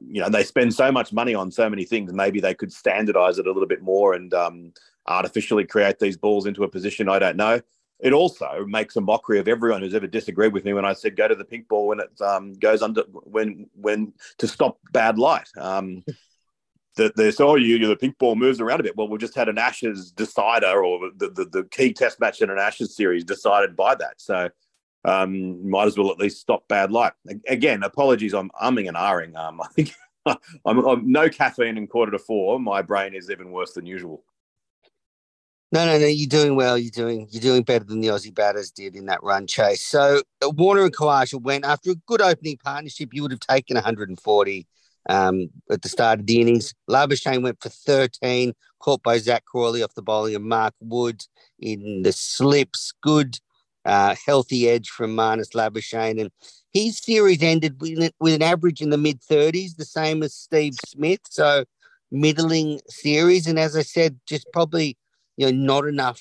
you 0.00 0.20
know 0.20 0.28
they 0.28 0.42
spend 0.42 0.72
so 0.74 0.90
much 0.90 1.12
money 1.12 1.34
on 1.34 1.50
so 1.50 1.68
many 1.68 1.84
things 1.84 2.12
maybe 2.12 2.40
they 2.40 2.54
could 2.54 2.72
standardize 2.72 3.38
it 3.38 3.46
a 3.46 3.52
little 3.52 3.68
bit 3.68 3.82
more 3.82 4.14
and 4.14 4.34
um, 4.34 4.72
artificially 5.06 5.64
create 5.64 5.98
these 5.98 6.16
balls 6.16 6.46
into 6.46 6.64
a 6.64 6.68
position 6.68 7.08
i 7.08 7.18
don't 7.18 7.36
know. 7.36 7.60
It 8.00 8.12
also 8.12 8.64
makes 8.64 8.94
a 8.94 9.00
mockery 9.00 9.40
of 9.40 9.48
everyone 9.48 9.80
who's 9.80 9.94
ever 9.94 10.06
disagreed 10.06 10.52
with 10.52 10.64
me 10.64 10.72
when 10.72 10.84
i 10.84 10.92
said 10.92 11.16
go 11.16 11.26
to 11.26 11.34
the 11.34 11.44
pink 11.44 11.66
ball 11.66 11.88
when 11.88 12.00
it 12.00 12.20
um, 12.20 12.54
goes 12.54 12.80
under 12.80 13.02
when 13.24 13.68
when 13.74 14.12
to 14.38 14.46
stop 14.46 14.78
bad 14.92 15.18
light. 15.18 15.48
Um, 15.58 16.04
that 16.98 17.16
there's 17.16 17.40
oh 17.40 17.56
you, 17.56 17.86
the 17.86 17.96
pink 17.96 18.18
ball 18.18 18.36
moves 18.36 18.60
around 18.60 18.80
a 18.80 18.82
bit. 18.82 18.96
Well 18.96 19.08
we 19.08 19.18
just 19.18 19.34
had 19.34 19.48
an 19.48 19.58
ashes 19.58 20.12
decider 20.12 20.84
or 20.84 21.10
the, 21.16 21.30
the, 21.30 21.44
the 21.46 21.64
key 21.64 21.92
test 21.92 22.20
match 22.20 22.42
in 22.42 22.50
an 22.50 22.58
ashes 22.58 22.94
series 22.94 23.24
decided 23.24 23.74
by 23.74 23.94
that. 23.94 24.20
So 24.20 24.50
um, 25.08 25.68
might 25.68 25.86
as 25.86 25.96
well 25.96 26.10
at 26.10 26.18
least 26.18 26.40
stop 26.40 26.68
bad 26.68 26.92
light. 26.92 27.12
Again, 27.48 27.82
apologies, 27.82 28.34
I'm 28.34 28.50
umming 28.62 28.88
and 28.88 28.96
ahhing. 28.96 29.36
Um, 29.36 29.60
I 29.62 29.68
think 29.68 29.94
I'm, 30.26 30.78
I'm, 30.84 31.10
no 31.10 31.28
caffeine 31.28 31.78
in 31.78 31.86
quarter 31.86 32.12
to 32.12 32.18
four. 32.18 32.60
My 32.60 32.82
brain 32.82 33.14
is 33.14 33.30
even 33.30 33.50
worse 33.50 33.72
than 33.72 33.86
usual. 33.86 34.22
No, 35.70 35.84
no, 35.84 35.98
no. 35.98 36.06
You're 36.06 36.28
doing 36.28 36.56
well. 36.56 36.78
You're 36.78 36.90
doing 36.90 37.26
you're 37.30 37.42
doing 37.42 37.62
better 37.62 37.84
than 37.84 38.00
the 38.00 38.08
Aussie 38.08 38.34
batters 38.34 38.70
did 38.70 38.96
in 38.96 39.06
that 39.06 39.22
run 39.22 39.46
chase. 39.46 39.84
So 39.84 40.22
uh, 40.42 40.50
Warner 40.50 40.84
and 40.84 40.96
Khawaja 40.96 41.40
went 41.40 41.64
after 41.64 41.90
a 41.90 41.94
good 42.06 42.22
opening 42.22 42.56
partnership. 42.56 43.10
You 43.12 43.22
would 43.22 43.32
have 43.32 43.40
taken 43.40 43.74
140 43.74 44.66
um, 45.10 45.50
at 45.70 45.82
the 45.82 45.88
start 45.88 46.20
of 46.20 46.26
the 46.26 46.40
innings. 46.40 46.74
Labuschagne 46.88 47.42
went 47.42 47.60
for 47.62 47.68
13, 47.68 48.54
caught 48.78 49.02
by 49.02 49.18
Zak 49.18 49.44
Crawley 49.44 49.82
off 49.82 49.94
the 49.94 50.02
bowling 50.02 50.34
of 50.34 50.42
Mark 50.42 50.74
Wood 50.80 51.22
in 51.60 52.02
the 52.02 52.12
slips. 52.12 52.92
Good 53.02 53.38
uh, 53.84 54.14
healthy 54.24 54.68
edge 54.68 54.88
from 54.88 55.16
Marnus 55.16 55.54
Labuschagne. 55.54 56.20
And 56.20 56.30
his 56.72 56.98
series 56.98 57.42
ended 57.42 57.80
with, 57.80 58.12
with 58.20 58.34
an 58.34 58.42
average 58.42 58.80
in 58.80 58.90
the 58.90 58.98
mid 58.98 59.20
30s, 59.20 59.76
the 59.76 59.84
same 59.84 60.22
as 60.22 60.34
Steve 60.34 60.74
Smith. 60.86 61.20
So 61.28 61.64
middling 62.10 62.80
series. 62.88 63.46
And 63.46 63.58
as 63.58 63.76
I 63.76 63.82
said, 63.82 64.18
just 64.26 64.46
probably 64.52 64.96
you 65.36 65.46
know 65.46 65.52
not 65.52 65.86
enough 65.86 66.20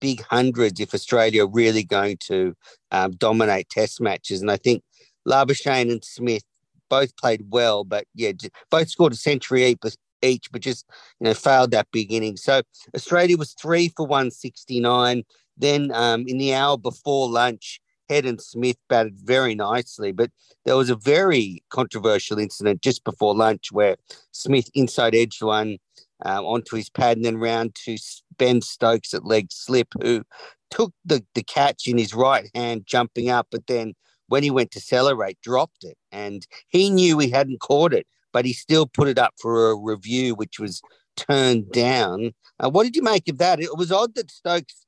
big 0.00 0.22
hundreds 0.22 0.80
if 0.80 0.94
Australia 0.94 1.44
are 1.44 1.50
really 1.50 1.82
going 1.82 2.16
to 2.18 2.54
um, 2.92 3.12
dominate 3.12 3.68
Test 3.68 4.00
matches. 4.00 4.40
And 4.40 4.50
I 4.50 4.56
think 4.56 4.82
Labuschagne 5.26 5.90
and 5.90 6.04
Smith 6.04 6.44
both 6.88 7.16
played 7.16 7.46
well, 7.50 7.84
but 7.84 8.04
yeah, 8.14 8.32
both 8.70 8.88
scored 8.88 9.12
a 9.12 9.16
century 9.16 9.76
each, 10.22 10.50
but 10.50 10.62
just 10.62 10.86
you 11.20 11.26
know 11.26 11.34
failed 11.34 11.70
that 11.72 11.88
big 11.92 12.12
inning. 12.12 12.36
So 12.36 12.62
Australia 12.94 13.36
was 13.36 13.54
three 13.54 13.88
for 13.96 14.06
one 14.06 14.30
sixty 14.30 14.80
nine. 14.80 15.24
Then 15.58 15.90
um, 15.92 16.24
in 16.26 16.38
the 16.38 16.54
hour 16.54 16.78
before 16.78 17.28
lunch, 17.28 17.80
Head 18.08 18.24
and 18.24 18.40
Smith 18.40 18.76
batted 18.88 19.18
very 19.18 19.54
nicely, 19.54 20.12
but 20.12 20.30
there 20.64 20.76
was 20.76 20.88
a 20.88 20.96
very 20.96 21.62
controversial 21.70 22.38
incident 22.38 22.80
just 22.80 23.04
before 23.04 23.34
lunch 23.34 23.70
where 23.70 23.96
Smith 24.32 24.70
inside 24.74 25.14
edged 25.14 25.42
one 25.42 25.78
um, 26.24 26.44
onto 26.44 26.76
his 26.76 26.88
pad 26.88 27.16
and 27.16 27.24
then 27.24 27.36
round 27.36 27.74
to 27.84 27.96
Ben 28.38 28.62
Stokes 28.62 29.12
at 29.12 29.24
leg 29.24 29.48
slip, 29.50 29.88
who 30.00 30.22
took 30.70 30.92
the, 31.04 31.24
the 31.34 31.42
catch 31.42 31.86
in 31.86 31.98
his 31.98 32.14
right 32.14 32.48
hand, 32.54 32.86
jumping 32.86 33.28
up, 33.30 33.48
but 33.50 33.66
then 33.66 33.94
when 34.28 34.42
he 34.42 34.50
went 34.50 34.70
to 34.72 34.80
celebrate, 34.80 35.40
dropped 35.42 35.84
it. 35.84 35.96
And 36.12 36.46
he 36.68 36.90
knew 36.90 37.18
he 37.18 37.30
hadn't 37.30 37.60
caught 37.60 37.92
it, 37.92 38.06
but 38.32 38.44
he 38.44 38.52
still 38.52 38.86
put 38.86 39.08
it 39.08 39.18
up 39.18 39.34
for 39.40 39.70
a 39.70 39.76
review, 39.76 40.34
which 40.34 40.58
was 40.58 40.82
turned 41.16 41.70
down. 41.72 42.32
Uh, 42.60 42.70
what 42.70 42.84
did 42.84 42.96
you 42.96 43.02
make 43.02 43.28
of 43.28 43.38
that? 43.38 43.60
It 43.60 43.76
was 43.76 43.92
odd 43.92 44.14
that 44.14 44.30
Stokes 44.30 44.86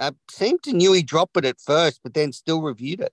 uh, 0.00 0.12
seemed 0.30 0.62
to 0.64 0.72
knew 0.72 0.92
he 0.92 1.02
dropped 1.02 1.36
it 1.36 1.44
at 1.44 1.60
first, 1.60 2.00
but 2.02 2.14
then 2.14 2.32
still 2.32 2.62
reviewed 2.62 3.00
it. 3.00 3.12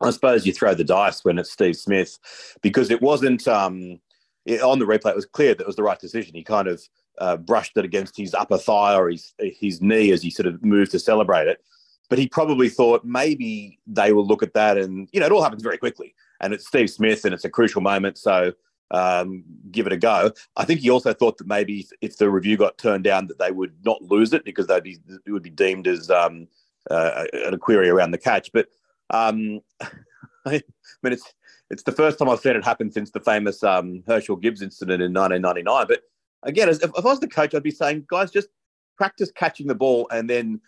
I 0.00 0.10
suppose 0.10 0.46
you 0.46 0.52
throw 0.52 0.74
the 0.74 0.84
dice 0.84 1.24
when 1.24 1.38
it's 1.38 1.50
Steve 1.50 1.76
Smith 1.76 2.18
because 2.60 2.90
it 2.90 3.00
wasn't 3.00 3.48
um, 3.48 3.98
it, 4.44 4.60
on 4.60 4.78
the 4.78 4.84
replay. 4.84 5.10
It 5.10 5.16
was 5.16 5.26
clear 5.26 5.54
that 5.54 5.62
it 5.62 5.66
was 5.66 5.76
the 5.76 5.82
right 5.82 5.98
decision. 5.98 6.34
He 6.34 6.42
kind 6.42 6.68
of 6.68 6.82
uh, 7.18 7.38
brushed 7.38 7.76
it 7.76 7.84
against 7.84 8.16
his 8.16 8.34
upper 8.34 8.58
thigh 8.58 8.94
or 8.94 9.08
his 9.08 9.32
his 9.38 9.80
knee 9.80 10.12
as 10.12 10.22
he 10.22 10.30
sort 10.30 10.46
of 10.46 10.62
moved 10.62 10.90
to 10.92 10.98
celebrate 10.98 11.48
it. 11.48 11.62
But 12.08 12.18
he 12.18 12.28
probably 12.28 12.68
thought 12.68 13.04
maybe 13.04 13.80
they 13.86 14.12
will 14.12 14.26
look 14.26 14.42
at 14.42 14.54
that, 14.54 14.76
and 14.76 15.08
you 15.12 15.20
know 15.20 15.26
it 15.26 15.32
all 15.32 15.42
happens 15.42 15.62
very 15.62 15.78
quickly. 15.78 16.14
And 16.40 16.52
it's 16.52 16.66
Steve 16.66 16.90
Smith, 16.90 17.24
and 17.24 17.32
it's 17.32 17.46
a 17.46 17.50
crucial 17.50 17.80
moment. 17.80 18.18
So 18.18 18.52
um, 18.90 19.44
give 19.70 19.86
it 19.86 19.92
a 19.92 19.96
go. 19.96 20.30
I 20.56 20.64
think 20.64 20.80
he 20.80 20.90
also 20.90 21.12
thought 21.12 21.38
that 21.38 21.46
maybe 21.46 21.86
if, 22.00 22.16
the 22.16 22.30
review 22.30 22.56
got 22.56 22.78
turned 22.78 23.04
down, 23.04 23.26
that 23.26 23.38
they 23.38 23.50
would 23.50 23.74
not 23.84 24.02
lose 24.02 24.32
it 24.32 24.44
because 24.44 24.66
they'd 24.66 24.82
be 24.82 24.98
it 25.24 25.32
would 25.32 25.42
be 25.42 25.50
deemed 25.50 25.86
as 25.86 26.10
um, 26.10 26.48
uh, 26.90 27.24
a 27.46 27.58
query 27.58 27.88
around 27.88 28.12
the 28.12 28.18
catch. 28.18 28.52
But 28.52 28.68
um, 29.10 29.60
I 30.46 30.62
mean, 31.02 31.12
it's 31.12 31.34
it's 31.70 31.82
the 31.82 31.92
first 31.92 32.18
time 32.18 32.28
I've 32.28 32.40
seen 32.40 32.56
it 32.56 32.64
happen 32.64 32.92
since 32.92 33.10
the 33.10 33.20
famous 33.20 33.62
um, 33.64 34.02
Herschelle 34.06 34.40
Gibbs 34.40 34.62
incident 34.62 35.02
in 35.02 35.12
1999. 35.12 35.86
But 35.88 36.02
again, 36.44 36.68
if, 36.68 36.82
if 36.82 36.90
I 36.96 37.00
was 37.00 37.20
the 37.20 37.28
coach, 37.28 37.54
I'd 37.54 37.62
be 37.62 37.70
saying, 37.70 38.06
guys, 38.08 38.30
just 38.30 38.48
practice 38.96 39.32
catching 39.32 39.66
the 39.66 39.74
ball 39.74 40.06
and 40.10 40.30
then 40.30 40.60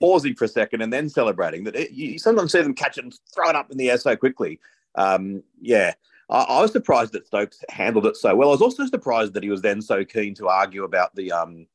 pausing 0.00 0.34
for 0.34 0.46
a 0.46 0.48
second 0.48 0.80
and 0.80 0.92
then 0.92 1.08
celebrating. 1.08 1.64
That 1.64 1.92
you 1.92 2.18
sometimes 2.18 2.52
see 2.52 2.62
them 2.62 2.74
catch 2.74 2.98
it 2.98 3.04
and 3.04 3.14
throw 3.34 3.50
it 3.50 3.56
up 3.56 3.70
in 3.70 3.76
the 3.76 3.90
air 3.90 3.98
so 3.98 4.16
quickly. 4.16 4.58
Um, 4.94 5.42
yeah, 5.60 5.92
I, 6.32 6.42
I, 6.42 6.62
was 6.62 6.72
surprised 6.72 7.12
that 7.12 7.26
Stokes 7.26 7.62
handled 7.68 8.06
it 8.06 8.16
so 8.16 8.34
well. 8.34 8.48
I 8.48 8.52
was 8.52 8.62
also 8.62 8.86
surprised 8.86 9.34
that 9.34 9.42
he 9.42 9.50
was 9.50 9.60
then 9.60 9.82
so 9.82 10.04
keen 10.04 10.34
to 10.36 10.48
argue 10.48 10.84
about 10.84 11.14
the 11.14 11.30
um, 11.30 11.66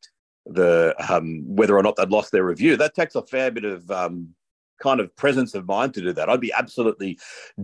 the 0.47 0.95
um, 1.09 1.43
whether 1.47 1.77
or 1.77 1.83
not 1.83 1.95
they'd 1.95 2.09
lost 2.09 2.31
their 2.31 2.43
review. 2.43 2.75
That 2.75 2.95
takes 2.95 3.15
a 3.15 3.21
fair 3.21 3.51
bit 3.51 3.65
of 3.65 3.89
um, 3.91 4.33
kind 4.81 4.99
of 4.99 5.15
presence 5.15 5.53
of 5.53 5.67
mind 5.67 5.93
to 5.93 6.01
do 6.01 6.11
that. 6.13 6.29
I'd 6.29 6.41
be 6.41 6.53
absolutely 6.53 7.19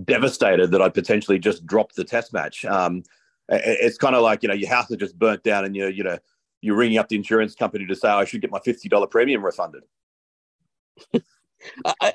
devastated 0.06 0.72
that 0.72 0.82
I'd 0.82 0.94
potentially 0.94 1.40
just 1.40 1.66
dropped 1.66 1.96
the 1.96 2.04
test 2.04 2.32
match. 2.32 2.64
Um, 2.66 3.04
it's 3.50 3.98
kind 3.98 4.16
of 4.16 4.22
like 4.22 4.44
you 4.44 4.50
know 4.50 4.56
your 4.56 4.70
house 4.70 4.90
is 4.92 4.98
just 4.98 5.18
burnt 5.18 5.44
down 5.44 5.66
and 5.66 5.76
you 5.76 5.88
you 5.88 6.04
know 6.04 6.20
you're 6.62 6.78
ringing 6.78 7.00
up 7.00 7.10
the 7.10 7.16
insurance 7.16 7.56
company 7.56 7.88
to 7.88 7.96
say 7.96 8.08
I 8.08 8.26
should 8.26 8.42
get 8.42 8.52
my 8.52 8.60
fifty 8.64 8.88
dollar 8.88 9.08
premium 9.08 9.44
refunded. 9.44 9.84
I, 12.02 12.14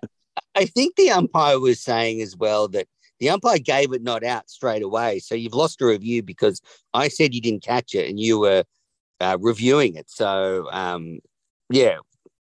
I 0.55 0.67
think 0.67 0.97
the 0.97 1.11
umpire 1.11 1.59
was 1.59 1.81
saying 1.81 2.21
as 2.23 2.37
well 2.37 2.69
that 2.69 2.87
the 3.21 3.31
umpire 3.31 3.59
gave 3.59 3.93
it 3.93 4.03
not 4.03 4.25
out 4.25 4.49
straight 4.49 4.83
away. 4.83 5.19
So 5.19 5.35
you've 5.35 5.55
lost 5.55 5.81
a 5.81 5.87
review 5.87 6.23
because 6.23 6.61
I 6.95 7.09
said 7.09 7.35
you 7.35 7.41
didn't 7.41 7.63
catch 7.63 7.95
it 7.95 8.09
and 8.09 8.19
you 8.19 8.39
were 8.39 8.65
uh, 9.21 9.39
reviewing 9.41 9.97
it. 9.97 10.11
So, 10.11 10.69
um, 10.71 11.19
yeah, 11.71 11.99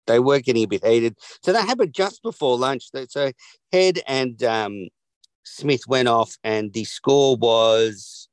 they 0.07 0.19
were 0.19 0.39
getting 0.39 0.63
a 0.63 0.67
bit 0.67 0.85
heated. 0.85 1.17
So 1.43 1.53
that 1.53 1.67
happened 1.67 1.93
just 1.93 2.23
before 2.23 2.57
lunch. 2.57 2.89
So 3.09 3.31
Head 3.71 3.99
and 4.07 4.43
um, 4.43 4.87
Smith 5.43 5.87
went 5.87 6.07
off, 6.07 6.37
and 6.43 6.73
the 6.73 6.83
score 6.83 7.35
was 7.35 8.27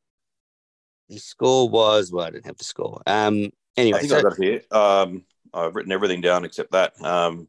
the 1.09 1.19
score 1.19 1.69
was 1.69 2.13
well, 2.13 2.27
I 2.27 2.31
didn't 2.31 2.47
have 2.47 2.57
the 2.57 2.65
score. 2.65 3.03
Um, 3.07 3.51
anyway, 3.77 3.99
I 3.99 4.01
think 4.01 4.11
so, 4.11 4.19
I 4.19 4.23
got 4.23 4.39
it 4.39 4.45
here. 4.45 4.63
Um, 4.71 5.25
I've 5.53 5.75
written 5.75 5.93
everything 5.93 6.21
down 6.21 6.45
except 6.45 6.73
that. 6.73 7.01
Um, 7.05 7.49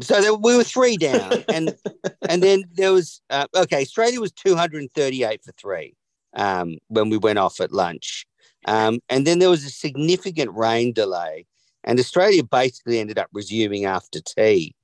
so 0.00 0.20
there, 0.20 0.34
we 0.34 0.56
were 0.56 0.64
three 0.64 0.96
down, 0.96 1.44
and 1.48 1.74
and 2.28 2.42
then 2.42 2.64
there 2.74 2.92
was 2.92 3.20
uh, 3.30 3.46
okay. 3.54 3.82
Australia 3.82 4.20
was 4.20 4.32
two 4.32 4.56
hundred 4.56 4.82
and 4.82 4.92
thirty-eight 4.94 5.42
for 5.42 5.52
three 5.52 5.94
um, 6.34 6.78
when 6.88 7.10
we 7.10 7.18
went 7.18 7.38
off 7.38 7.60
at 7.60 7.72
lunch, 7.72 8.26
um, 8.66 8.98
and 9.08 9.26
then 9.26 9.38
there 9.38 9.50
was 9.50 9.64
a 9.64 9.70
significant 9.70 10.52
rain 10.54 10.92
delay, 10.92 11.46
and 11.84 11.98
Australia 11.98 12.44
basically 12.44 12.98
ended 12.98 13.18
up 13.18 13.28
resuming 13.32 13.84
after 13.84 14.20
tea, 14.20 14.74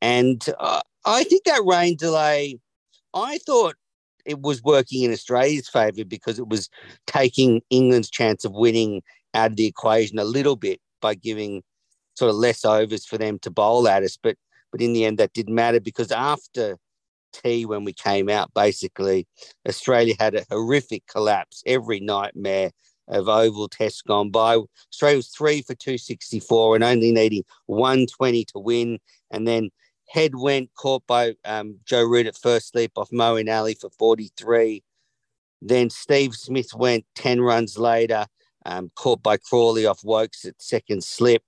and 0.00 0.46
uh, 0.58 0.80
I 1.04 1.24
think 1.24 1.44
that 1.44 1.64
rain 1.64 1.96
delay, 1.96 2.58
I 3.14 3.38
thought 3.38 3.76
it 4.26 4.42
was 4.42 4.62
working 4.62 5.02
in 5.02 5.12
Australia's 5.12 5.68
favour 5.68 6.04
because 6.04 6.38
it 6.38 6.48
was 6.48 6.68
taking 7.06 7.62
England's 7.70 8.10
chance 8.10 8.44
of 8.44 8.52
winning 8.52 9.02
out 9.34 9.52
of 9.52 9.56
the 9.56 9.66
equation 9.66 10.18
a 10.18 10.24
little 10.24 10.56
bit 10.56 10.80
by 11.00 11.14
giving 11.14 11.62
sort 12.14 12.30
of 12.30 12.36
less 12.36 12.64
overs 12.64 13.06
for 13.06 13.18
them 13.18 13.38
to 13.40 13.50
bowl 13.50 13.88
at 13.88 14.02
us. 14.02 14.18
But 14.20 14.36
but 14.72 14.80
in 14.80 14.92
the 14.92 15.04
end, 15.04 15.18
that 15.18 15.32
didn't 15.32 15.54
matter 15.54 15.80
because 15.80 16.12
after 16.12 16.78
tea, 17.32 17.64
when 17.66 17.84
we 17.84 17.92
came 17.92 18.28
out, 18.28 18.52
basically 18.54 19.26
Australia 19.68 20.14
had 20.18 20.34
a 20.34 20.44
horrific 20.50 21.06
collapse. 21.06 21.62
Every 21.66 22.00
nightmare 22.00 22.70
of 23.08 23.28
oval 23.28 23.68
tests 23.68 24.02
gone 24.02 24.30
by. 24.30 24.58
Australia 24.92 25.16
was 25.16 25.28
three 25.28 25.62
for 25.62 25.74
264 25.74 26.76
and 26.76 26.84
only 26.84 27.12
needing 27.12 27.44
120 27.66 28.44
to 28.46 28.58
win. 28.58 28.98
And 29.30 29.46
then 29.46 29.70
head 30.08 30.34
went 30.34 30.70
caught 30.74 31.06
by 31.06 31.34
um, 31.44 31.78
Joe 31.84 32.04
Root 32.04 32.26
at 32.26 32.36
first 32.36 32.70
slip 32.70 32.92
off 32.96 33.10
Moeen 33.10 33.52
Ali 33.52 33.74
for 33.74 33.90
43. 33.90 34.82
Then 35.62 35.90
Steve 35.90 36.34
Smith 36.34 36.72
went 36.74 37.04
10 37.16 37.40
runs 37.40 37.76
later, 37.76 38.26
um, 38.64 38.90
caught 38.94 39.22
by 39.22 39.36
Crawley 39.36 39.86
off 39.86 40.02
Woakes 40.04 40.44
at 40.44 40.60
second 40.60 41.04
slip. 41.04 41.42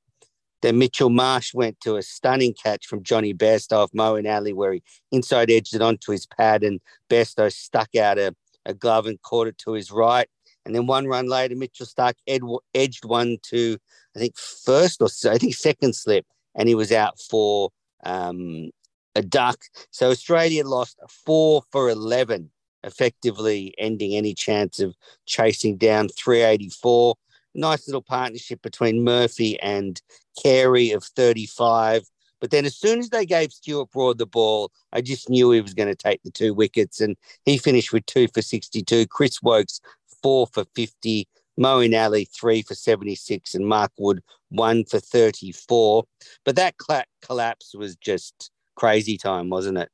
Then 0.62 0.78
Mitchell 0.78 1.10
Marsh 1.10 1.52
went 1.52 1.80
to 1.80 1.96
a 1.96 2.02
stunning 2.02 2.54
catch 2.54 2.86
from 2.86 3.02
Johnny 3.02 3.34
Bairstow 3.34 3.78
off 3.84 3.92
Moeen 3.92 4.32
Ali, 4.32 4.52
where 4.52 4.72
he 4.72 4.82
inside 5.10 5.50
edged 5.50 5.74
it 5.74 5.82
onto 5.82 6.12
his 6.12 6.26
pad, 6.26 6.62
and 6.62 6.80
Bairstow 7.10 7.52
stuck 7.52 7.94
out 7.96 8.18
a, 8.18 8.34
a 8.64 8.72
glove 8.72 9.06
and 9.06 9.20
caught 9.22 9.48
it 9.48 9.58
to 9.58 9.72
his 9.72 9.90
right. 9.90 10.28
And 10.64 10.74
then 10.74 10.86
one 10.86 11.06
run 11.06 11.28
later, 11.28 11.56
Mitchell 11.56 11.86
Starc 11.86 12.14
ed- 12.26 12.42
edged 12.74 13.04
one 13.04 13.38
to, 13.50 13.76
I 14.16 14.20
think, 14.20 14.38
first 14.38 15.02
or 15.02 15.08
I 15.30 15.38
think 15.38 15.54
second 15.54 15.94
slip, 15.94 16.24
and 16.54 16.68
he 16.68 16.74
was 16.74 16.92
out 16.92 17.18
for 17.18 17.70
um, 18.04 18.70
a 19.14 19.22
duck. 19.22 19.58
So 19.90 20.10
Australia 20.10 20.64
lost 20.64 20.98
four 21.08 21.62
for 21.72 21.90
11, 21.90 22.50
effectively 22.84 23.74
ending 23.78 24.14
any 24.14 24.34
chance 24.34 24.78
of 24.80 24.94
chasing 25.26 25.76
down 25.76 26.08
384. 26.08 27.16
Nice 27.54 27.86
little 27.86 28.02
partnership 28.02 28.62
between 28.62 29.04
Murphy 29.04 29.60
and 29.60 30.00
Carey 30.40 30.90
of 30.90 31.04
35. 31.04 32.04
But 32.40 32.50
then 32.50 32.64
as 32.64 32.76
soon 32.76 32.98
as 32.98 33.10
they 33.10 33.24
gave 33.24 33.52
Stuart 33.52 33.90
Broad 33.92 34.18
the 34.18 34.26
ball, 34.26 34.72
I 34.92 35.00
just 35.00 35.30
knew 35.30 35.52
he 35.52 35.60
was 35.60 35.74
going 35.74 35.88
to 35.88 35.94
take 35.94 36.22
the 36.22 36.30
two 36.30 36.52
wickets. 36.52 37.00
And 37.00 37.16
he 37.44 37.56
finished 37.56 37.92
with 37.92 38.04
two 38.06 38.26
for 38.34 38.42
62. 38.42 39.06
Chris 39.06 39.40
Woakes, 39.42 39.80
four 40.22 40.48
for 40.48 40.64
50. 40.74 41.28
Moeen 41.60 41.96
Ali, 41.96 42.24
three 42.24 42.62
for 42.62 42.74
76. 42.74 43.54
And 43.54 43.66
Mark 43.66 43.92
Wood, 43.96 44.22
one 44.48 44.84
for 44.84 44.98
34. 44.98 46.04
But 46.44 46.56
that 46.56 46.74
collapse 47.20 47.74
was 47.74 47.94
just 47.96 48.50
crazy 48.74 49.16
time, 49.16 49.48
wasn't 49.48 49.78
it? 49.78 49.90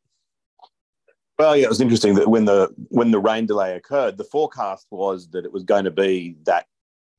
Well, 1.38 1.56
yeah, 1.56 1.66
it 1.66 1.68
was 1.68 1.80
interesting 1.80 2.14
that 2.16 2.28
when 2.28 2.46
the 2.46 2.68
when 2.88 3.12
the 3.12 3.20
rain 3.20 3.46
delay 3.46 3.76
occurred, 3.76 4.16
the 4.16 4.24
forecast 4.24 4.88
was 4.90 5.28
that 5.28 5.44
it 5.44 5.52
was 5.52 5.62
going 5.62 5.84
to 5.84 5.90
be 5.90 6.36
that 6.44 6.66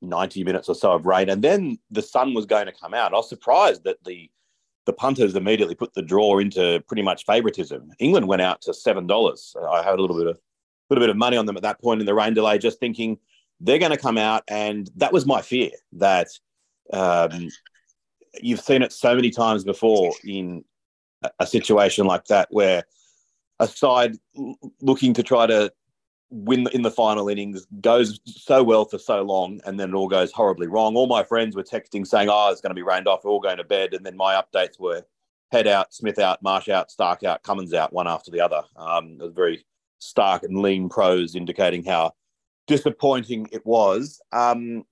90 0.02 0.44
minutes 0.44 0.68
or 0.68 0.74
so 0.74 0.92
of 0.92 1.06
rain, 1.06 1.28
and 1.28 1.42
then 1.42 1.78
the 1.90 2.02
sun 2.02 2.34
was 2.34 2.46
going 2.46 2.66
to 2.66 2.72
come 2.72 2.94
out. 2.94 3.12
I 3.12 3.16
was 3.16 3.28
surprised 3.28 3.84
that 3.84 4.02
the 4.04 4.30
the 4.86 4.92
punters 4.94 5.36
immediately 5.36 5.74
put 5.74 5.92
the 5.94 6.02
draw 6.02 6.38
into 6.38 6.82
pretty 6.88 7.02
much 7.02 7.26
favouritism. 7.26 7.90
England 7.98 8.26
went 8.26 8.42
out 8.42 8.62
to 8.62 8.74
seven 8.74 9.06
dollars. 9.06 9.54
I 9.70 9.82
had 9.82 9.98
a 9.98 10.00
little 10.00 10.16
bit 10.16 10.26
of 10.26 10.36
a 10.36 10.40
little 10.88 11.02
bit 11.02 11.10
of 11.10 11.16
money 11.16 11.36
on 11.36 11.46
them 11.46 11.56
at 11.56 11.62
that 11.62 11.80
point 11.80 12.00
in 12.00 12.06
the 12.06 12.14
rain 12.14 12.34
delay, 12.34 12.58
just 12.58 12.80
thinking 12.80 13.18
they're 13.60 13.78
going 13.78 13.92
to 13.92 13.98
come 13.98 14.18
out, 14.18 14.42
and 14.48 14.90
that 14.96 15.12
was 15.12 15.26
my 15.26 15.42
fear 15.42 15.70
that 15.92 16.28
um, 16.92 17.48
you've 18.40 18.60
seen 18.60 18.82
it 18.82 18.92
so 18.92 19.14
many 19.14 19.30
times 19.30 19.64
before 19.64 20.12
in 20.24 20.64
a 21.38 21.46
situation 21.46 22.06
like 22.06 22.24
that 22.26 22.48
where 22.50 22.84
a 23.58 23.68
side 23.68 24.16
looking 24.80 25.12
to 25.14 25.22
try 25.22 25.46
to 25.46 25.70
win 26.30 26.68
in 26.72 26.82
the 26.82 26.90
final 26.90 27.28
innings 27.28 27.66
goes 27.80 28.20
so 28.24 28.62
well 28.62 28.84
for 28.84 28.98
so 28.98 29.22
long 29.22 29.60
and 29.66 29.78
then 29.80 29.90
it 29.90 29.94
all 29.94 30.08
goes 30.08 30.30
horribly 30.32 30.68
wrong. 30.68 30.96
All 30.96 31.08
my 31.08 31.24
friends 31.24 31.56
were 31.56 31.64
texting 31.64 32.06
saying, 32.06 32.28
oh, 32.30 32.50
it's 32.52 32.60
going 32.60 32.70
to 32.70 32.74
be 32.74 32.82
rained 32.82 33.08
off. 33.08 33.24
We're 33.24 33.32
all 33.32 33.40
going 33.40 33.56
to 33.56 33.64
bed. 33.64 33.94
And 33.94 34.06
then 34.06 34.16
my 34.16 34.40
updates 34.40 34.78
were 34.78 35.02
head 35.50 35.66
out, 35.66 35.92
Smith 35.92 36.20
out, 36.20 36.40
Marsh 36.42 36.68
out, 36.68 36.88
Starc 36.88 37.24
out, 37.24 37.42
Cummins 37.42 37.74
out, 37.74 37.92
one 37.92 38.06
after 38.06 38.30
the 38.30 38.40
other. 38.40 38.62
Um, 38.76 39.16
it 39.20 39.24
was 39.24 39.32
very 39.34 39.64
stark 39.98 40.44
and 40.44 40.58
lean 40.62 40.88
prose 40.88 41.34
indicating 41.34 41.84
how 41.84 42.12
disappointing 42.68 43.48
it 43.50 43.66
was. 43.66 44.20
Um, 44.32 44.84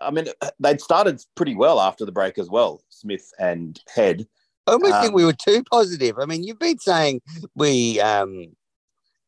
I 0.00 0.10
mean, 0.12 0.28
they'd 0.60 0.80
started 0.80 1.20
pretty 1.34 1.56
well 1.56 1.80
after 1.80 2.04
the 2.04 2.12
break 2.12 2.38
as 2.38 2.48
well, 2.48 2.82
Smith 2.88 3.32
and 3.38 3.80
Head. 3.92 4.26
I 4.66 4.72
almost 4.72 4.94
Um, 4.94 5.02
think 5.02 5.14
we 5.14 5.24
were 5.24 5.32
too 5.32 5.64
positive. 5.64 6.18
I 6.18 6.26
mean, 6.26 6.44
you've 6.44 6.60
been 6.60 6.78
saying 6.78 7.20
we, 7.56 8.00
um, 8.00 8.54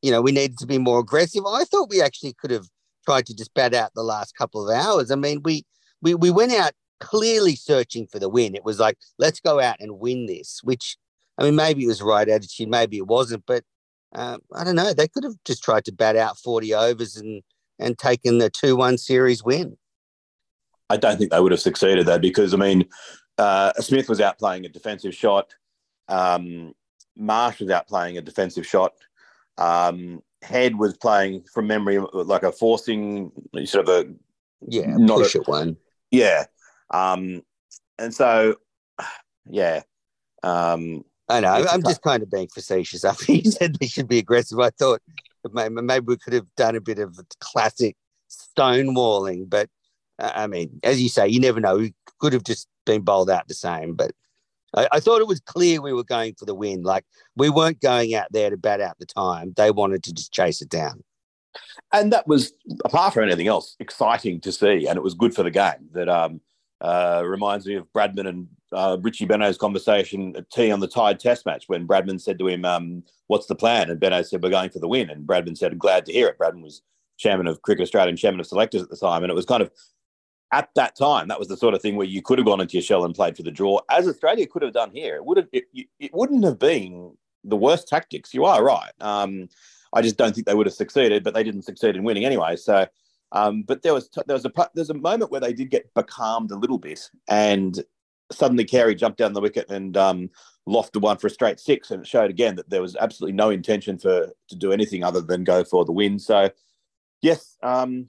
you 0.03 0.11
know, 0.11 0.21
we 0.21 0.33
needed 0.33 0.59
to 0.59 0.67
be 0.67 0.79
more 0.79 0.99
aggressive. 0.99 1.45
I 1.47 1.65
thought 1.65 1.88
we 1.88 2.03
actually 2.03 2.35
could 2.35 2.51
have 2.51 2.67
tried 3.07 3.27
to 3.27 3.35
just 3.35 3.55
bat 3.55 3.75
out 3.75 3.93
the 3.95 4.03
last 4.03 4.37
couple 4.37 4.69
of 4.69 4.77
hours. 4.77 5.11
I 5.11 5.15
mean, 5.15 5.41
we 5.45 5.65
we 6.03 6.15
we 6.15 6.31
went 6.31 6.53
out 6.53 6.73
clearly 7.01 7.57
searching 7.57 8.07
for 8.07 8.19
the 8.19 8.29
win. 8.29 8.55
It 8.55 8.65
was 8.65 8.79
like, 8.79 8.99
let's 9.19 9.41
go 9.41 9.61
out 9.61 9.77
and 9.81 9.99
win 9.99 10.27
this. 10.27 10.61
Which, 10.62 10.97
I 11.38 11.45
mean, 11.45 11.57
maybe 11.57 11.85
it 11.85 11.88
was 11.88 12.03
right 12.03 12.29
attitude, 12.29 12.69
maybe 12.69 12.99
it 12.99 13.07
wasn't, 13.07 13.45
but 13.47 13.65
um, 14.15 14.41
I 14.55 14.65
don't 14.65 14.77
know. 14.77 14.93
They 14.93 15.09
could 15.09 15.25
have 15.25 15.37
just 15.45 15.62
tried 15.62 15.85
to 15.87 15.93
bat 15.93 16.17
out 16.17 16.38
forty 16.38 16.75
overs 16.75 17.17
and 17.17 17.43
and 17.79 17.97
taken 17.97 18.38
the 18.38 18.51
two 18.51 18.77
one 18.77 18.99
series 18.99 19.43
win. 19.43 19.77
I 20.91 20.97
don't 20.97 21.17
think 21.17 21.31
they 21.31 21.41
would 21.41 21.53
have 21.53 21.61
succeeded 21.61 22.07
though, 22.07 22.19
because 22.19 22.53
I 22.53 22.57
mean, 22.57 22.85
uh, 23.38 23.73
Smith 23.75 24.09
was 24.09 24.21
out 24.21 24.38
playing 24.38 24.67
a 24.67 24.69
defensive 24.69 25.15
shot. 25.15 25.55
Um, 26.09 26.75
Marsh 27.17 27.61
was 27.61 27.71
out 27.71 27.88
playing 27.88 28.19
a 28.19 28.23
defensive 28.23 28.67
shot. 28.67 28.93
Um, 29.59 30.23
Head 30.43 30.77
was 30.77 30.97
playing 30.97 31.45
from 31.53 31.69
memory 31.69 31.99
like 32.12 32.43
a 32.43 32.51
forcing 32.51 33.31
sort 33.65 33.88
of 33.88 34.07
a 34.07 34.12
Yeah, 34.67 34.97
Not 34.97 35.19
push 35.19 35.35
a- 35.35 35.38
it 35.38 35.49
one. 35.49 35.77
yeah, 36.11 36.47
um, 36.91 37.43
and 37.99 38.12
so 38.12 38.57
yeah, 39.47 39.83
um, 40.43 41.05
I 41.29 41.41
know. 41.41 41.65
I'm 41.69 41.83
just 41.83 42.03
kind 42.03 42.23
of 42.23 42.31
being 42.31 42.49
facetious. 42.49 43.05
After 43.05 43.33
you 43.33 43.51
said 43.51 43.77
they 43.77 43.87
should 43.87 44.09
be 44.09 44.19
aggressive, 44.19 44.59
I 44.59 44.71
thought 44.71 45.01
maybe 45.53 46.05
we 46.07 46.17
could 46.17 46.33
have 46.33 46.47
done 46.57 46.75
a 46.77 46.81
bit 46.81 46.99
of 46.99 47.19
classic 47.41 47.97
stonewalling. 48.29 49.49
But 49.49 49.69
uh, 50.19 50.33
I 50.35 50.47
mean, 50.47 50.81
as 50.83 51.01
you 51.01 51.09
say, 51.09 51.29
you 51.29 51.41
never 51.41 51.61
know. 51.61 51.77
We 51.77 51.95
could 52.19 52.33
have 52.33 52.45
just 52.45 52.67
been 52.85 53.03
bowled 53.03 53.31
out 53.31 53.49
the 53.49 53.55
same. 53.55 53.95
But 53.95 54.12
I, 54.77 54.89
I 54.93 55.01
thought 55.01 55.21
it 55.21 55.27
was 55.27 55.41
clear 55.41 55.81
we 55.81 55.93
were 55.93 56.05
going 56.05 56.35
for 56.35 56.45
the 56.45 56.55
win. 56.55 56.83
Like 56.83 57.05
we 57.37 57.51
weren't 57.51 57.81
going 57.81 58.15
out 58.15 58.29
there 58.31 58.51
to 58.51 58.57
bat 58.57 58.81
out 58.81 58.99
the 58.99 59.07
time. 59.07 59.53
They 59.57 59.71
wanted 59.71 60.03
to 60.05 60.13
just 60.13 60.33
chase 60.33 60.63
it 60.63 60.69
down. 60.69 61.03
and 61.93 62.13
that 62.13 62.27
was 62.27 62.53
apart 62.85 63.15
from 63.15 63.25
anything 63.25 63.49
else 63.49 63.77
exciting 63.81 64.41
to 64.41 64.53
see, 64.53 64.87
and 64.87 64.97
it 64.97 65.03
was 65.03 65.15
good 65.15 65.35
for 65.35 65.43
the 65.43 65.51
game. 65.51 65.89
That 65.93 66.09
um, 66.09 66.41
uh, 66.81 67.23
reminds 67.25 67.67
me 67.67 67.75
of 67.77 67.87
Bradman 67.93 68.29
and 68.29 68.49
uh, 68.73 68.97
Richie 69.01 69.27
Benaud's 69.27 69.59
conversation 69.59 70.35
at 70.37 70.51
tea 70.51 70.71
on 70.71 70.81
the 70.81 70.89
Tied 70.89 71.21
Test 71.21 71.45
match 71.47 71.65
when 71.67 71.87
Bradman 71.87 72.21
said 72.21 72.39
to 72.39 72.49
him, 72.49 72.65
um, 72.65 73.05
"What's 73.27 73.47
the 73.47 73.55
plan?" 73.55 73.91
and 73.91 74.01
Beno 74.01 74.25
said, 74.27 74.43
"We're 74.43 74.51
going 74.51 74.71
for 74.71 74.81
the 74.81 74.89
win." 74.89 75.11
And 75.11 75.27
Bradman 75.27 75.57
said, 75.57 75.79
"Glad 75.79 76.07
to 76.07 76.13
hear 76.13 76.29
it." 76.29 76.39
Bradman 76.39 76.63
was 76.63 76.83
chairman 77.19 77.47
of 77.47 77.63
Cricket 77.63 77.83
Australia 77.85 78.09
and 78.09 78.19
chairman 78.19 78.41
of 78.41 78.47
selectors 78.47 78.83
at 78.83 78.91
the 78.91 78.97
time, 78.97 79.23
and 79.23 79.31
it 79.31 79.37
was 79.37 79.47
kind 79.47 79.63
of 79.63 79.71
at 80.53 80.69
that 80.75 80.95
time 80.95 81.29
that 81.29 81.38
was 81.38 81.49
the 81.49 81.57
sort 81.57 81.75
of 81.75 81.81
thing 81.81 81.97
where 81.97 82.07
you 82.07 82.23
could 82.23 82.38
have 82.38 82.47
gone 82.47 82.61
into 82.61 82.75
your 82.75 82.83
shell 82.83 83.05
and 83.05 83.15
played 83.15 83.37
for 83.37 83.43
the 83.43 83.51
draw, 83.51 83.81
as 83.91 84.07
Australia 84.07 84.47
could 84.47 84.62
have 84.62 84.75
done 84.75 84.91
here. 84.93 85.17
It 85.17 85.25
would 85.25 85.38
have 85.38 85.49
it, 85.53 85.65
it 85.99 86.11
wouldn't 86.15 86.45
have 86.45 86.59
been 86.59 87.17
the 87.43 87.57
worst 87.57 87.88
tactics. 87.88 88.35
You 88.35 88.45
are 88.45 88.62
right. 88.62 88.93
Um, 89.01 89.49
I 89.93 90.03
just 90.03 90.17
don't 90.17 90.35
think 90.35 90.47
they 90.47 90.55
would 90.55 90.67
have 90.67 90.75
succeeded, 90.75 91.25
but 91.25 91.35
they 91.35 91.43
didn't 91.43 91.62
succeed 91.62 91.97
in 91.97 92.05
winning 92.05 92.25
anyway. 92.25 92.57
So, 92.57 92.87
um, 93.33 93.62
but 93.62 93.83
there 93.83 93.95
was 93.95 94.09
there 94.27 94.35
was 94.35 94.45
a 94.45 94.53
there's 94.75 94.91
a 94.91 94.95
moment 94.95 95.31
where 95.31 95.41
they 95.41 95.53
did 95.53 95.71
get 95.71 95.93
becalmed 95.95 96.51
a 96.51 96.57
little 96.57 96.79
bit, 96.79 97.11
and 97.29 97.83
suddenly 98.31 98.65
Carey 98.65 98.95
jumped 98.95 99.19
down 99.19 99.33
the 99.33 99.41
wicket 99.41 99.71
and 99.71 99.97
um, 99.97 100.31
lofted 100.69 101.01
one 101.01 101.17
for 101.17 101.27
a 101.29 101.31
straight 101.31 101.61
six, 101.61 101.91
and 101.91 102.03
it 102.03 102.07
showed 102.07 102.31
again 102.31 102.57
that 102.57 102.69
there 102.69 102.83
was 102.83 102.95
absolutely 102.97 103.35
no 103.35 103.51
intention 103.51 103.99
for 103.99 104.31
to 104.49 104.57
do 104.57 104.73
anything 104.73 105.03
other 105.03 105.23
than 105.23 105.45
go 105.45 105.65
for 105.65 105.85
the 105.85 105.93
win. 105.93 106.19
So, 106.19 106.51
yes, 107.23 107.57
um, 107.62 108.09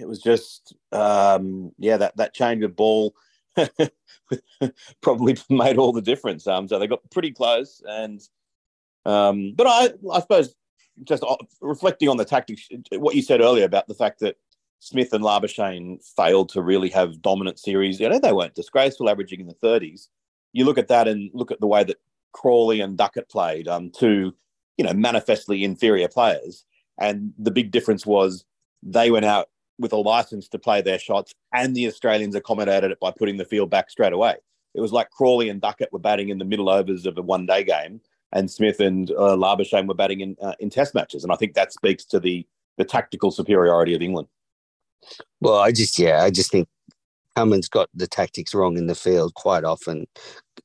it 0.00 0.08
was 0.08 0.20
just 0.20 0.74
um, 0.92 1.72
yeah 1.78 1.96
that 1.96 2.16
that 2.16 2.34
change 2.34 2.64
of 2.64 2.76
ball 2.76 3.14
probably 5.02 5.36
made 5.48 5.78
all 5.78 5.92
the 5.92 6.02
difference. 6.02 6.46
Um, 6.46 6.68
so 6.68 6.78
they 6.78 6.86
got 6.86 7.08
pretty 7.10 7.32
close, 7.32 7.82
and 7.86 8.20
um, 9.04 9.54
but 9.56 9.66
I, 9.66 9.90
I 10.12 10.20
suppose 10.20 10.54
just 11.04 11.22
uh, 11.22 11.36
reflecting 11.60 12.08
on 12.08 12.16
the 12.16 12.24
tactics, 12.24 12.68
what 12.92 13.14
you 13.14 13.22
said 13.22 13.40
earlier 13.40 13.64
about 13.64 13.88
the 13.88 13.94
fact 13.94 14.20
that 14.20 14.36
Smith 14.80 15.12
and 15.12 15.22
Labuschagne 15.22 16.02
failed 16.16 16.48
to 16.50 16.62
really 16.62 16.88
have 16.90 17.22
dominant 17.22 17.58
series. 17.58 18.00
You 18.00 18.08
know, 18.08 18.18
they 18.18 18.32
weren't 18.32 18.54
disgraceful, 18.54 19.08
averaging 19.08 19.40
in 19.40 19.46
the 19.46 19.54
30s. 19.54 20.08
You 20.52 20.64
look 20.64 20.78
at 20.78 20.88
that 20.88 21.06
and 21.06 21.30
look 21.32 21.50
at 21.50 21.60
the 21.60 21.66
way 21.66 21.84
that 21.84 21.98
Crawley 22.32 22.80
and 22.80 22.96
Duckett 22.96 23.28
played, 23.28 23.68
um, 23.68 23.90
two, 23.90 24.34
you 24.76 24.84
know, 24.84 24.94
manifestly 24.94 25.64
inferior 25.64 26.08
players. 26.08 26.64
And 26.98 27.32
the 27.38 27.50
big 27.50 27.70
difference 27.70 28.04
was 28.04 28.44
they 28.82 29.10
went 29.10 29.26
out 29.26 29.48
with 29.80 29.92
a 29.92 29.96
license 29.96 30.48
to 30.48 30.58
play 30.58 30.82
their 30.82 30.98
shots, 30.98 31.34
and 31.52 31.74
the 31.74 31.86
Australians 31.86 32.34
accommodated 32.34 32.90
it 32.90 33.00
by 33.00 33.10
putting 33.10 33.36
the 33.36 33.44
field 33.44 33.70
back 33.70 33.90
straight 33.90 34.12
away. 34.12 34.36
It 34.74 34.80
was 34.80 34.92
like 34.92 35.10
Crawley 35.10 35.48
and 35.48 35.60
Duckett 35.60 35.92
were 35.92 35.98
batting 35.98 36.28
in 36.28 36.38
the 36.38 36.44
middle 36.44 36.68
overs 36.68 37.06
of 37.06 37.18
a 37.18 37.22
one 37.22 37.46
day 37.46 37.64
game, 37.64 38.00
and 38.32 38.50
Smith 38.50 38.80
and 38.80 39.10
uh, 39.10 39.36
Labuschagne 39.36 39.88
were 39.88 39.94
batting 39.94 40.20
in, 40.20 40.36
uh, 40.40 40.54
in 40.60 40.70
test 40.70 40.94
matches. 40.94 41.24
And 41.24 41.32
I 41.32 41.36
think 41.36 41.54
that 41.54 41.72
speaks 41.72 42.04
to 42.06 42.20
the, 42.20 42.46
the 42.76 42.84
tactical 42.84 43.30
superiority 43.30 43.94
of 43.94 44.02
England. 44.02 44.28
Well, 45.40 45.56
I 45.56 45.72
just, 45.72 45.98
yeah, 45.98 46.22
I 46.22 46.30
just 46.30 46.50
think 46.50 46.68
Cummins 47.34 47.68
got 47.68 47.88
the 47.94 48.06
tactics 48.06 48.54
wrong 48.54 48.76
in 48.76 48.86
the 48.86 48.94
field 48.94 49.34
quite 49.34 49.64
often. 49.64 50.06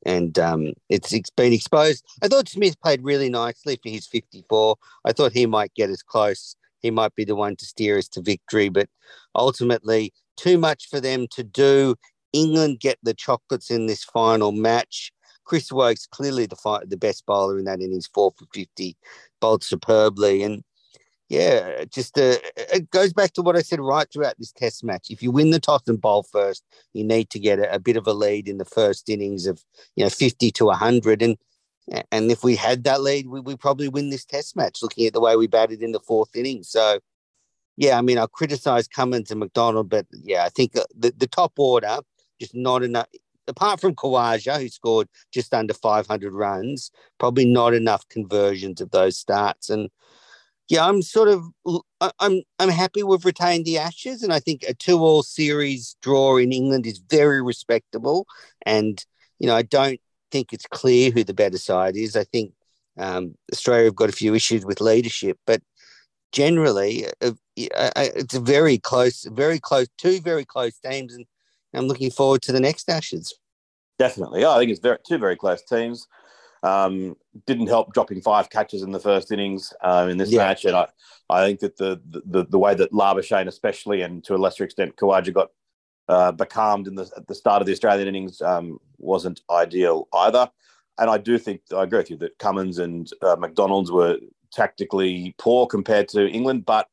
And 0.05 0.37
um, 0.37 0.73
it's, 0.89 1.13
it's 1.13 1.31
been 1.31 1.53
exposed. 1.53 2.05
I 2.21 2.27
thought 2.27 2.49
Smith 2.49 2.79
played 2.81 3.03
really 3.03 3.29
nicely 3.29 3.79
for 3.81 3.89
his 3.89 4.05
54. 4.05 4.75
I 5.03 5.11
thought 5.11 5.31
he 5.31 5.47
might 5.47 5.73
get 5.73 5.89
as 5.89 6.03
close. 6.03 6.55
He 6.85 6.91
might 6.91 7.15
be 7.15 7.25
the 7.25 7.35
one 7.35 7.55
to 7.55 7.65
steer 7.65 7.97
us 7.97 8.07
to 8.09 8.21
victory, 8.21 8.69
but 8.69 8.87
ultimately, 9.33 10.13
too 10.37 10.59
much 10.59 10.87
for 10.87 11.01
them 11.01 11.27
to 11.31 11.43
do. 11.43 11.95
England 12.31 12.79
get 12.79 12.99
the 13.01 13.15
chocolates 13.15 13.71
in 13.71 13.87
this 13.87 14.03
final 14.03 14.51
match. 14.51 15.11
Chris 15.45 15.71
Woakes 15.71 16.05
clearly 16.05 16.45
the 16.45 16.55
fight, 16.55 16.87
the 16.87 16.97
best 16.97 17.25
bowler 17.25 17.57
in 17.57 17.65
that 17.65 17.81
innings, 17.81 18.07
four 18.13 18.33
for 18.37 18.45
fifty, 18.53 18.97
bowled 19.39 19.63
superbly, 19.63 20.43
and 20.43 20.63
yeah, 21.27 21.85
just 21.85 22.19
uh, 22.19 22.37
it 22.55 22.91
goes 22.91 23.13
back 23.13 23.33
to 23.33 23.41
what 23.41 23.55
I 23.55 23.63
said 23.63 23.79
right 23.79 24.07
throughout 24.11 24.35
this 24.37 24.51
Test 24.51 24.83
match. 24.83 25.07
If 25.09 25.23
you 25.23 25.31
win 25.31 25.49
the 25.49 25.59
toss 25.59 25.87
and 25.87 25.99
bowl 25.99 26.21
first, 26.21 26.63
you 26.93 27.03
need 27.03 27.31
to 27.31 27.39
get 27.39 27.57
a, 27.57 27.73
a 27.73 27.79
bit 27.79 27.97
of 27.97 28.05
a 28.05 28.13
lead 28.13 28.47
in 28.47 28.59
the 28.59 28.65
first 28.65 29.09
innings 29.09 29.47
of 29.47 29.63
you 29.95 30.03
know 30.03 30.09
fifty 30.11 30.51
to 30.51 30.69
hundred, 30.69 31.23
and 31.23 31.35
and 32.11 32.31
if 32.31 32.43
we 32.43 32.55
had 32.55 32.83
that 32.85 33.01
lead, 33.01 33.27
we 33.27 33.41
we 33.41 33.55
probably 33.55 33.89
win 33.89 34.09
this 34.09 34.25
Test 34.25 34.55
match. 34.55 34.81
Looking 34.81 35.05
at 35.07 35.13
the 35.13 35.21
way 35.21 35.35
we 35.35 35.47
batted 35.47 35.81
in 35.83 35.91
the 35.91 35.99
fourth 35.99 36.35
inning, 36.35 36.63
so 36.63 36.99
yeah, 37.77 37.97
I 37.97 38.01
mean 38.01 38.17
I'll 38.17 38.27
criticise 38.27 38.87
Cummins 38.87 39.31
and 39.31 39.39
McDonald, 39.39 39.89
but 39.89 40.05
yeah, 40.11 40.45
I 40.45 40.49
think 40.49 40.75
uh, 40.77 40.83
the 40.97 41.13
the 41.15 41.27
top 41.27 41.53
order 41.57 41.99
just 42.39 42.55
not 42.55 42.83
enough 42.83 43.07
apart 43.47 43.79
from 43.79 43.95
Khawaja, 43.95 44.59
who 44.59 44.69
scored 44.69 45.07
just 45.31 45.53
under 45.53 45.73
500 45.73 46.33
runs, 46.33 46.91
probably 47.19 47.45
not 47.45 47.73
enough 47.73 48.07
conversions 48.09 48.81
of 48.81 48.91
those 48.91 49.17
starts. 49.17 49.69
And 49.69 49.89
yeah, 50.67 50.87
I'm 50.87 51.01
sort 51.01 51.29
of 51.29 51.43
I'm 52.19 52.41
I'm 52.59 52.69
happy 52.69 53.03
we've 53.03 53.25
retained 53.25 53.65
the 53.65 53.77
Ashes, 53.77 54.23
and 54.23 54.33
I 54.33 54.39
think 54.39 54.63
a 54.63 54.73
two-all 54.73 55.23
series 55.23 55.95
draw 56.01 56.37
in 56.37 56.51
England 56.51 56.87
is 56.87 56.97
very 56.97 57.41
respectable. 57.41 58.25
And 58.65 59.03
you 59.39 59.47
know, 59.47 59.55
I 59.55 59.61
don't 59.61 59.99
think 60.35 60.51
it's 60.51 60.67
clear 60.67 61.11
who 61.11 61.23
the 61.23 61.33
better 61.33 61.57
side 61.57 61.95
is. 61.95 62.17
I 62.17 62.25
think 62.25 62.51
um, 62.97 63.35
Australia 63.53 63.85
have 63.85 63.95
got 63.95 64.09
a 64.09 64.19
few 64.23 64.35
issues 64.35 64.65
with 64.65 64.81
leadership, 64.81 65.37
but 65.47 65.61
generally, 66.33 67.05
uh, 67.21 67.31
uh, 67.77 67.91
it's 67.95 68.33
a 68.33 68.41
very 68.41 68.77
close, 68.77 69.23
very 69.31 69.59
close, 69.59 69.87
two 69.97 70.19
very 70.19 70.43
close 70.43 70.77
teams, 70.79 71.13
and 71.13 71.25
I'm 71.73 71.87
looking 71.87 72.11
forward 72.11 72.41
to 72.43 72.51
the 72.51 72.59
next 72.59 72.89
Ashes. 72.89 73.33
Definitely. 73.97 74.43
Oh, 74.43 74.51
I 74.51 74.59
think 74.59 74.71
it's 74.71 74.81
very, 74.81 74.97
two 75.07 75.17
very 75.17 75.37
close 75.37 75.63
teams. 75.63 76.05
Um, 76.63 77.15
didn't 77.45 77.67
help 77.67 77.93
dropping 77.93 78.21
five 78.21 78.49
catches 78.49 78.81
in 78.81 78.91
the 78.91 78.99
first 78.99 79.31
innings 79.31 79.71
um, 79.81 80.09
in 80.09 80.17
this 80.17 80.31
yeah. 80.31 80.39
match, 80.39 80.65
and 80.65 80.75
I, 80.75 80.87
I 81.29 81.45
think 81.45 81.61
that 81.61 81.77
the, 81.77 82.01
the 82.25 82.45
the 82.45 82.59
way 82.59 82.75
that 82.75 82.91
Labuschagne, 82.91 83.47
especially, 83.47 84.01
and 84.01 84.21
to 84.25 84.35
a 84.35 84.41
lesser 84.43 84.65
extent 84.65 84.97
Khawaja, 84.97 85.33
got 85.33 85.51
uh, 86.07 86.31
becalmed 86.31 86.87
in 86.87 86.95
the 86.95 87.09
at 87.17 87.27
the 87.27 87.35
start 87.35 87.61
of 87.61 87.65
the 87.65 87.73
Australian 87.73 88.07
innings 88.07 88.41
um, 88.41 88.79
wasn't 88.97 89.41
ideal 89.49 90.07
either. 90.13 90.49
And 90.97 91.09
I 91.09 91.17
do 91.17 91.37
think 91.37 91.61
I 91.75 91.83
agree 91.83 91.99
with 91.99 92.11
you 92.11 92.17
that 92.17 92.37
Cummins 92.39 92.79
and 92.79 93.09
uh, 93.21 93.35
McDonald's 93.35 93.91
were 93.91 94.17
tactically 94.51 95.35
poor 95.37 95.67
compared 95.67 96.07
to 96.09 96.27
England, 96.27 96.65
but 96.65 96.87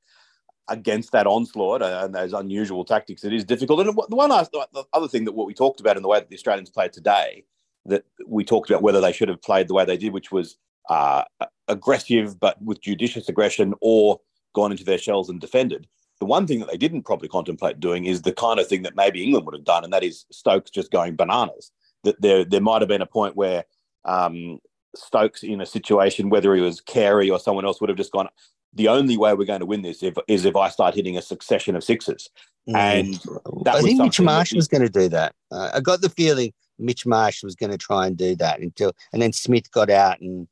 against 0.69 1.13
that 1.13 1.27
onslaught 1.27 1.83
and 1.83 2.15
those 2.15 2.33
unusual 2.33 2.85
tactics, 2.85 3.25
it 3.25 3.33
is 3.33 3.45
difficult. 3.45 3.87
And 3.87 3.97
the 4.09 4.17
one 4.17 4.31
the 4.31 4.85
other 4.93 5.09
thing 5.09 5.25
that 5.25 5.33
what 5.33 5.47
we 5.47 5.55
talked 5.55 5.81
about 5.81 5.97
in 5.97 6.03
the 6.03 6.09
way 6.09 6.19
that 6.19 6.29
the 6.29 6.37
Australians 6.37 6.71
played 6.71 6.93
today, 6.93 7.45
that 7.87 8.05
we 8.27 8.45
talked 8.45 8.71
about 8.71 8.83
whether 8.83 9.01
they 9.01 9.13
should 9.13 9.29
have 9.29 9.43
played 9.43 9.69
the 9.69 9.75
way 9.75 9.85
they 9.85 9.97
did, 9.97 10.13
which 10.13 10.33
was 10.33 10.57
uh, 10.89 11.25
aggressive 11.69 12.41
but 12.41 12.61
with 12.63 12.81
judicious 12.81 13.29
aggression, 13.29 13.75
or 13.81 14.21
gone 14.55 14.73
into 14.73 14.85
their 14.85 14.99
shells 14.99 15.29
and 15.29 15.41
defended. 15.41 15.87
The 16.23 16.27
one 16.27 16.47
thing 16.47 16.61
that 16.61 16.71
they 16.71 16.77
didn't 16.77 17.03
probably 17.03 17.27
contemplate 17.27 17.81
doing 17.81 18.05
is 18.05 18.23
the 18.23 18.33
kind 18.33 18.61
of 18.61 18.69
thing 18.69 18.83
that 18.83 18.95
maybe 18.95 19.25
England 19.25 19.45
would 19.45 19.57
have 19.57 19.65
done, 19.65 19.83
and 19.83 19.93
that 19.93 20.05
is 20.05 20.25
Stokes 20.31 20.71
just 20.71 20.93
going 20.93 21.17
bananas. 21.17 21.73
That 22.05 22.23
there 22.23 22.45
there 22.45 22.61
might 22.61 22.81
have 22.81 22.89
been 22.89 23.03
a 23.03 23.07
point 23.07 23.35
where 23.35 23.65
um, 24.05 24.61
Stokes 24.95 25.43
in 25.43 25.61
a 25.61 25.67
situation, 25.67 26.31
whether 26.31 26.55
he 26.55 26.61
was 26.61 26.81
Carey 26.81 27.29
or 27.29 27.41
someone 27.41 27.65
else, 27.65 27.81
would 27.81 27.91
have 27.91 27.97
just 27.99 28.13
gone, 28.13 28.29
the 28.73 28.87
only 28.87 29.17
way 29.17 29.35
we're 29.35 29.47
going 29.47 29.59
to 29.59 29.67
win 29.67 29.83
this 29.83 30.01
if, 30.01 30.15
is 30.29 30.45
if 30.45 30.55
I 30.55 30.69
start 30.69 30.95
hitting 30.95 31.17
a 31.17 31.23
succession 31.23 31.75
of 31.75 31.83
sixes. 31.83 32.31
Mm. 32.69 32.77
And 32.77 33.69
I 33.69 33.83
think 33.83 34.01
Mitch 34.01 34.21
Marsh 34.21 34.53
was 34.53 34.69
going 34.69 34.83
to 34.83 34.89
do 34.89 35.09
that. 35.09 35.35
Uh, 35.51 35.71
I 35.75 35.81
got 35.81 36.03
the 36.03 36.09
feeling 36.09 36.53
Mitch 36.79 37.05
Marsh 37.05 37.43
was 37.43 37.57
going 37.57 37.73
to 37.73 37.79
try 37.79 38.07
and 38.07 38.17
do 38.17 38.37
that 38.37 38.61
until, 38.61 38.93
and 39.13 39.21
then 39.21 39.33
Smith 39.33 39.73
got 39.73 39.91
out 39.91 40.21
and 40.21 40.47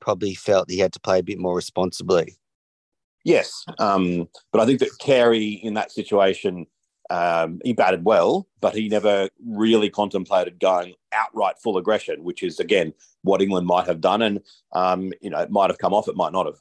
probably 0.00 0.34
felt 0.34 0.68
he 0.68 0.80
had 0.80 0.92
to 0.94 1.00
play 1.00 1.20
a 1.20 1.22
bit 1.22 1.38
more 1.38 1.54
responsibly. 1.54 2.38
Yes, 3.24 3.64
um, 3.78 4.28
but 4.50 4.60
I 4.60 4.66
think 4.66 4.80
that 4.80 4.98
Carey 4.98 5.60
in 5.62 5.74
that 5.74 5.92
situation, 5.92 6.66
um, 7.10 7.60
he 7.64 7.72
batted 7.72 8.04
well, 8.04 8.48
but 8.60 8.74
he 8.74 8.88
never 8.88 9.28
really 9.46 9.90
contemplated 9.90 10.58
going 10.58 10.94
outright 11.12 11.56
full 11.62 11.76
aggression, 11.76 12.24
which 12.24 12.42
is 12.42 12.58
again 12.58 12.92
what 13.22 13.40
England 13.40 13.66
might 13.66 13.86
have 13.86 14.00
done, 14.00 14.22
and 14.22 14.40
um, 14.72 15.12
you 15.20 15.30
know 15.30 15.38
it 15.38 15.50
might 15.50 15.70
have 15.70 15.78
come 15.78 15.94
off, 15.94 16.08
it 16.08 16.16
might 16.16 16.32
not 16.32 16.46
have. 16.46 16.56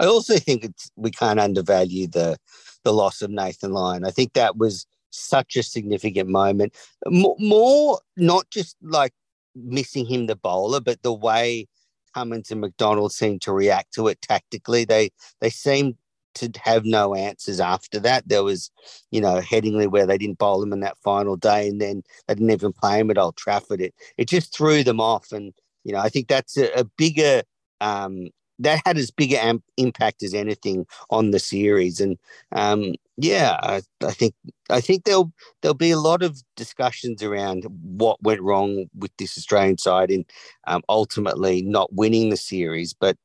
I 0.00 0.06
also 0.06 0.38
think 0.38 0.72
we 0.96 1.10
can't 1.10 1.40
undervalue 1.40 2.06
the 2.06 2.38
the 2.84 2.92
loss 2.92 3.20
of 3.20 3.30
Nathan 3.30 3.72
Lyon. 3.72 4.04
I 4.04 4.10
think 4.10 4.32
that 4.32 4.56
was 4.56 4.86
such 5.10 5.56
a 5.56 5.62
significant 5.62 6.28
moment. 6.28 6.74
More 7.06 8.00
not 8.16 8.48
just 8.50 8.76
like 8.82 9.12
missing 9.54 10.06
him 10.06 10.26
the 10.26 10.36
bowler, 10.36 10.80
but 10.80 11.02
the 11.02 11.12
way 11.12 11.66
Cummins 12.14 12.50
and 12.50 12.60
McDonald 12.60 13.12
seemed 13.12 13.42
to 13.42 13.52
react 13.52 13.94
to 13.94 14.08
it 14.08 14.20
tactically. 14.22 14.84
They 14.84 15.10
they 15.40 15.50
seemed 15.50 15.96
to 16.34 16.50
have 16.62 16.84
no 16.84 17.14
answers 17.14 17.60
after 17.60 17.98
that. 18.00 18.28
There 18.28 18.44
was, 18.44 18.70
you 19.10 19.20
know, 19.20 19.40
Headingley 19.40 19.90
where 19.90 20.06
they 20.06 20.18
didn't 20.18 20.38
bowl 20.38 20.62
him 20.62 20.72
in 20.72 20.80
that 20.80 20.98
final 20.98 21.36
day, 21.36 21.68
and 21.68 21.80
then 21.80 22.02
they 22.26 22.34
didn't 22.34 22.50
even 22.50 22.72
play 22.72 23.00
him 23.00 23.10
at 23.10 23.18
Old 23.18 23.36
Trafford. 23.36 23.80
It 23.80 23.94
it 24.16 24.28
just 24.28 24.54
threw 24.54 24.84
them 24.84 25.00
off, 25.00 25.32
and 25.32 25.52
you 25.84 25.92
know, 25.92 26.00
I 26.00 26.08
think 26.08 26.28
that's 26.28 26.56
a, 26.56 26.70
a 26.72 26.84
bigger 26.84 27.42
um, 27.80 28.28
that 28.60 28.82
had 28.84 28.98
as 28.98 29.10
big 29.10 29.32
an 29.32 29.62
impact 29.76 30.22
as 30.22 30.34
anything 30.34 30.86
on 31.10 31.30
the 31.30 31.38
series. 31.38 32.00
And 32.00 32.18
um, 32.52 32.94
yeah, 33.16 33.58
I, 33.62 33.82
I, 34.04 34.12
think 34.12 34.34
I 34.68 34.80
think 34.80 35.04
there'll 35.04 35.32
there'll 35.60 35.74
be 35.74 35.90
a 35.90 35.98
lot 35.98 36.22
of 36.22 36.42
discussions 36.56 37.22
around 37.22 37.64
what 37.82 38.22
went 38.22 38.42
wrong 38.42 38.86
with 38.96 39.10
this 39.18 39.36
Australian 39.36 39.78
side 39.78 40.10
in 40.10 40.24
um, 40.66 40.82
ultimately 40.88 41.62
not 41.62 41.92
winning 41.92 42.30
the 42.30 42.36
series. 42.36 42.92
But 42.92 43.16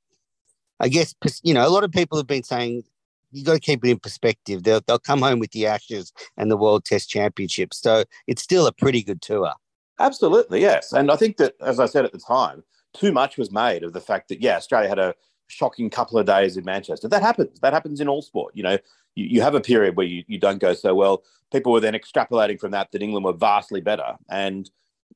I 0.80 0.88
guess 0.88 1.14
you 1.44 1.54
know 1.54 1.68
a 1.68 1.70
lot 1.70 1.84
of 1.84 1.92
people 1.92 2.18
have 2.18 2.28
been 2.28 2.44
saying 2.44 2.84
you 3.32 3.44
got 3.44 3.54
to 3.54 3.60
keep 3.60 3.84
it 3.84 3.90
in 3.90 4.00
perspective. 4.00 4.64
They'll 4.64 4.82
they'll 4.88 5.00
come 5.00 5.22
home 5.22 5.40
with 5.40 5.52
the 5.52 5.68
Ashes 5.68 6.14
and 6.38 6.50
the 6.50 6.58
World 6.58 6.86
Test 6.86 7.10
Championship, 7.10 7.74
so 7.74 8.06
it's 8.28 8.42
still 8.42 8.68
a 8.68 8.72
pretty 8.72 9.04
good 9.04 9.22
tour. 9.22 9.54
Absolutely, 10.00 10.62
yes. 10.62 10.92
And 10.92 11.10
I 11.10 11.16
think 11.16 11.38
that, 11.38 11.54
as 11.62 11.80
I 11.80 11.86
said 11.86 12.04
at 12.04 12.12
the 12.12 12.20
time, 12.20 12.64
too 13.00 13.12
much 13.12 13.38
was 13.38 13.52
made 13.52 13.84
of 13.84 13.94
the 13.94 14.02
fact 14.02 14.30
that 14.30 14.42
yeah, 14.42 14.58
Australia 14.58 14.90
had 14.90 15.00
a 15.00 15.16
shocking 15.48 15.90
couple 15.90 16.18
of 16.18 16.26
days 16.26 16.58
in 16.58 16.66
Manchester. 16.66 17.08
That 17.08 17.22
happens. 17.22 17.60
That 17.60 17.74
happens 17.74 18.02
in 18.02 18.08
all 18.08 18.22
sport. 18.22 18.54
You 18.56 18.64
know, 18.64 18.78
you, 19.16 19.26
you 19.26 19.42
have 19.42 19.56
a 19.56 19.62
period 19.62 19.96
where 19.96 20.06
you, 20.06 20.24
you 20.28 20.40
don't 20.40 20.60
go 20.60 20.74
so 20.74 20.96
well. 20.96 21.24
People 21.52 21.72
were 21.72 21.80
then 21.80 21.94
extrapolating 21.94 22.60
from 22.60 22.72
that 22.72 22.92
that 22.92 23.02
England 23.02 23.26
were 23.26 23.34
vastly 23.34 23.82
better. 23.82 24.16
And 24.30 24.70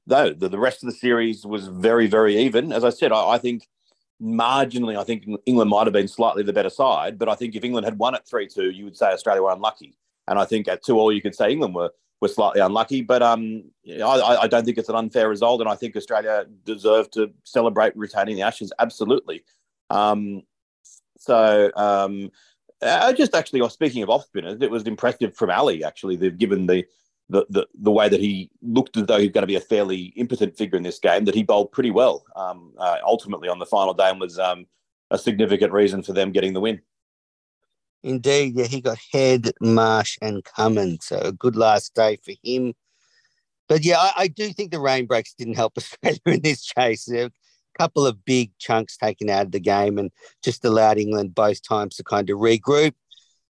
though 0.07 0.33
the, 0.33 0.49
the 0.49 0.59
rest 0.59 0.83
of 0.83 0.89
the 0.89 0.95
series 0.95 1.45
was 1.45 1.67
very, 1.67 2.07
very 2.07 2.37
even, 2.37 2.71
as 2.71 2.83
I 2.83 2.89
said, 2.89 3.11
I, 3.11 3.31
I 3.31 3.37
think 3.37 3.67
marginally, 4.21 4.97
I 4.97 5.03
think 5.03 5.25
England 5.45 5.69
might 5.69 5.87
have 5.87 5.93
been 5.93 6.07
slightly 6.07 6.43
the 6.43 6.53
better 6.53 6.69
side. 6.69 7.17
But 7.17 7.29
I 7.29 7.35
think 7.35 7.55
if 7.55 7.63
England 7.63 7.85
had 7.85 7.97
won 7.97 8.15
at 8.15 8.27
3 8.27 8.47
2, 8.47 8.71
you 8.71 8.85
would 8.85 8.97
say 8.97 9.07
Australia 9.07 9.41
were 9.41 9.51
unlucky. 9.51 9.97
And 10.27 10.37
I 10.37 10.45
think 10.45 10.67
at 10.67 10.83
2 10.83 10.97
all, 10.97 11.11
you 11.11 11.21
could 11.21 11.35
say 11.35 11.51
England 11.51 11.75
were 11.75 11.91
were 12.21 12.27
slightly 12.27 12.61
unlucky. 12.61 13.01
But 13.01 13.21
um, 13.21 13.63
I, 13.87 14.39
I, 14.41 14.47
don't 14.47 14.65
think 14.65 14.77
it's 14.77 14.89
an 14.89 14.95
unfair 14.95 15.29
result, 15.29 15.61
and 15.61 15.69
I 15.69 15.75
think 15.75 15.95
Australia 15.95 16.45
deserve 16.65 17.09
to 17.11 17.31
celebrate 17.43 17.95
retaining 17.95 18.35
the 18.35 18.41
Ashes. 18.41 18.73
Absolutely. 18.79 19.43
Um, 19.89 20.43
so 21.17 21.71
um, 21.75 22.31
I 22.81 23.13
just 23.13 23.35
actually, 23.35 23.67
speaking 23.69 24.03
of 24.03 24.09
off 24.09 24.25
spinners, 24.25 24.61
it 24.61 24.71
was 24.71 24.83
impressive 24.83 25.35
from 25.35 25.49
Ali. 25.49 25.83
Actually, 25.83 26.15
they've 26.15 26.37
given 26.37 26.67
the 26.67 26.85
the, 27.29 27.45
the 27.49 27.67
the 27.75 27.91
way 27.91 28.09
that 28.09 28.19
he 28.19 28.49
looked 28.61 28.97
as 28.97 29.05
though 29.05 29.19
he's 29.19 29.31
going 29.31 29.43
to 29.43 29.47
be 29.47 29.55
a 29.55 29.61
fairly 29.61 30.13
impotent 30.15 30.57
figure 30.57 30.77
in 30.77 30.83
this 30.83 30.99
game, 30.99 31.25
that 31.25 31.35
he 31.35 31.43
bowled 31.43 31.71
pretty 31.71 31.91
well 31.91 32.25
um, 32.35 32.73
uh, 32.77 32.97
ultimately 33.05 33.49
on 33.49 33.59
the 33.59 33.65
final 33.65 33.93
day 33.93 34.09
and 34.09 34.19
was 34.19 34.39
um, 34.39 34.65
a 35.11 35.17
significant 35.17 35.71
reason 35.71 36.01
for 36.01 36.13
them 36.13 36.31
getting 36.31 36.53
the 36.53 36.59
win. 36.59 36.81
Indeed, 38.03 38.55
yeah, 38.55 38.65
he 38.65 38.81
got 38.81 38.97
Head, 39.11 39.51
Marsh, 39.59 40.17
and 40.21 40.43
Cummins. 40.43 41.05
So 41.05 41.17
a 41.17 41.31
good 41.31 41.55
last 41.55 41.95
day 41.95 42.17
for 42.23 42.33
him. 42.43 42.73
But 43.67 43.83
yeah, 43.83 43.99
I, 43.99 44.11
I 44.17 44.27
do 44.27 44.51
think 44.51 44.71
the 44.71 44.79
rain 44.79 45.05
breaks 45.05 45.33
didn't 45.33 45.55
help 45.55 45.73
Australia 45.77 46.19
in 46.25 46.41
this 46.41 46.63
chase. 46.63 47.09
A 47.11 47.31
couple 47.77 48.07
of 48.07 48.25
big 48.25 48.51
chunks 48.57 48.97
taken 48.97 49.29
out 49.29 49.47
of 49.47 49.51
the 49.51 49.59
game 49.59 49.97
and 49.97 50.11
just 50.43 50.65
allowed 50.65 50.97
England 50.97 51.35
both 51.35 51.61
times 51.61 51.95
to 51.97 52.03
kind 52.03 52.29
of 52.29 52.39
regroup. 52.39 52.93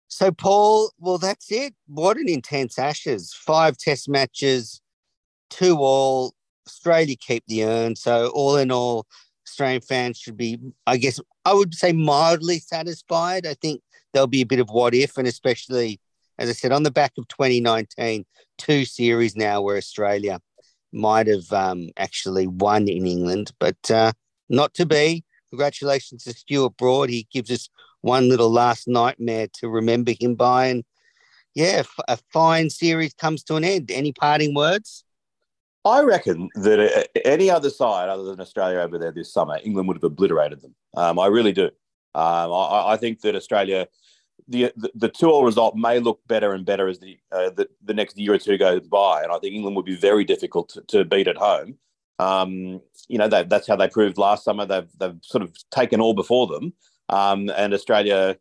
So, 0.08 0.32
Paul, 0.32 0.92
well, 0.98 1.20
that's 1.20 1.52
it. 1.52 1.76
What 1.88 2.18
an 2.18 2.28
intense 2.28 2.80
Ashes. 2.80 3.34
Five 3.34 3.78
test 3.78 4.10
matches, 4.10 4.82
two 5.50 5.78
all. 5.78 6.34
Australia 6.66 7.16
keep 7.16 7.44
the 7.48 7.64
urn. 7.64 7.96
So, 7.96 8.30
all 8.30 8.58
in 8.58 8.72
all, 8.72 9.06
Australian 9.48 9.82
fans 9.82 10.18
should 10.18 10.38
be, 10.38 10.60
I 10.88 10.98
guess, 10.98 11.20
I 11.46 11.54
would 11.54 11.76
say 11.76 11.92
mildly 11.92 12.60
satisfied. 12.60 13.46
I 13.46 13.54
think 13.56 13.82
there'll 14.14 14.28
be 14.28 14.42
a 14.42 14.46
bit 14.46 14.60
of 14.60 14.70
what 14.70 14.94
if, 14.94 15.18
and 15.18 15.28
especially, 15.28 16.00
as 16.38 16.50
I 16.50 16.54
said, 16.54 16.72
on 16.72 16.84
the 16.84 16.92
back 16.92 17.14
of 17.18 17.28
2019, 17.28 18.26
two 18.58 18.86
series 18.86 19.36
now 19.36 19.62
where 19.62 19.78
Australia 19.78 20.40
might 20.92 21.28
have 21.28 21.52
um, 21.52 21.90
actually 21.98 22.48
won 22.48 22.88
in 22.88 23.06
England, 23.06 23.52
but 23.60 23.92
uh, 23.92 24.12
not 24.50 24.74
to 24.76 24.86
be. 24.86 25.24
Congratulations 25.50 26.24
to 26.24 26.34
Stuart 26.34 26.78
Broad. 26.78 27.10
He 27.10 27.28
gives 27.32 27.52
us 27.52 27.70
one 28.02 28.30
little 28.30 28.50
last 28.50 28.88
nightmare 28.88 29.48
to 29.54 29.70
remember 29.70 30.14
him 30.20 30.36
by. 30.36 30.68
And 30.68 30.84
yeah, 31.56 31.84
a 32.08 32.18
fine 32.32 32.70
series 32.70 33.14
comes 33.14 33.44
to 33.44 33.56
an 33.56 33.64
end. 33.64 33.92
Any 33.92 34.14
parting 34.14 34.54
words? 34.54 35.04
I 35.86 36.02
reckon 36.02 36.50
that 36.56 36.80
uh, 36.80 37.20
any 37.26 37.50
other 37.50 37.70
side 37.70 38.10
other 38.10 38.24
than 38.24 38.40
Australia 38.40 38.80
over 38.80 38.98
there 38.98 39.12
this 39.12 39.32
summer, 39.34 39.60
England 39.64 39.88
would 39.88 39.98
have 39.98 40.04
obliterated 40.04 40.62
them. 40.62 40.76
Um, 40.96 41.18
I 41.18 41.28
really 41.28 41.54
do. 41.54 41.70
Um, 42.16 42.52
I, 42.52 42.94
I, 42.94 42.98
think 42.98 43.22
that 43.22 43.36
Australia, 43.36 43.88
the 44.48 44.72
the, 44.76 44.92
the 44.96 45.10
two-all 45.10 45.46
result 45.46 45.76
may 45.76 46.00
look 46.00 46.20
better 46.28 46.54
and 46.54 46.66
better 46.66 46.88
as 46.88 47.00
the, 47.00 47.20
uh, 47.32 47.52
the, 47.52 47.70
the 47.84 47.94
next 47.94 48.18
year 48.18 48.34
or 48.34 48.38
two 48.38 48.58
goes 48.58 48.88
by, 48.88 49.24
and 49.24 49.32
I 49.32 49.38
think 49.40 49.54
England 49.54 49.76
would 49.76 49.86
be 49.86 49.96
very 49.96 50.26
difficult 50.26 50.70
to, 50.70 50.82
to 50.88 51.06
beat 51.06 51.28
at 51.28 51.38
home. 51.38 51.78
Um, 52.18 52.82
you 53.08 53.18
know, 53.18 53.28
that, 53.28 53.50
that's 53.50 53.68
how 53.68 53.76
they 53.76 53.88
proved 53.88 54.18
last 54.18 54.44
summer. 54.44 54.66
They've 54.66 54.90
they've 54.98 55.20
sort 55.22 55.44
of 55.44 55.56
taken 55.70 56.02
all 56.02 56.14
before 56.14 56.48
them, 56.48 56.74
um, 57.10 57.50
and 57.56 57.74
Australia 57.74 58.38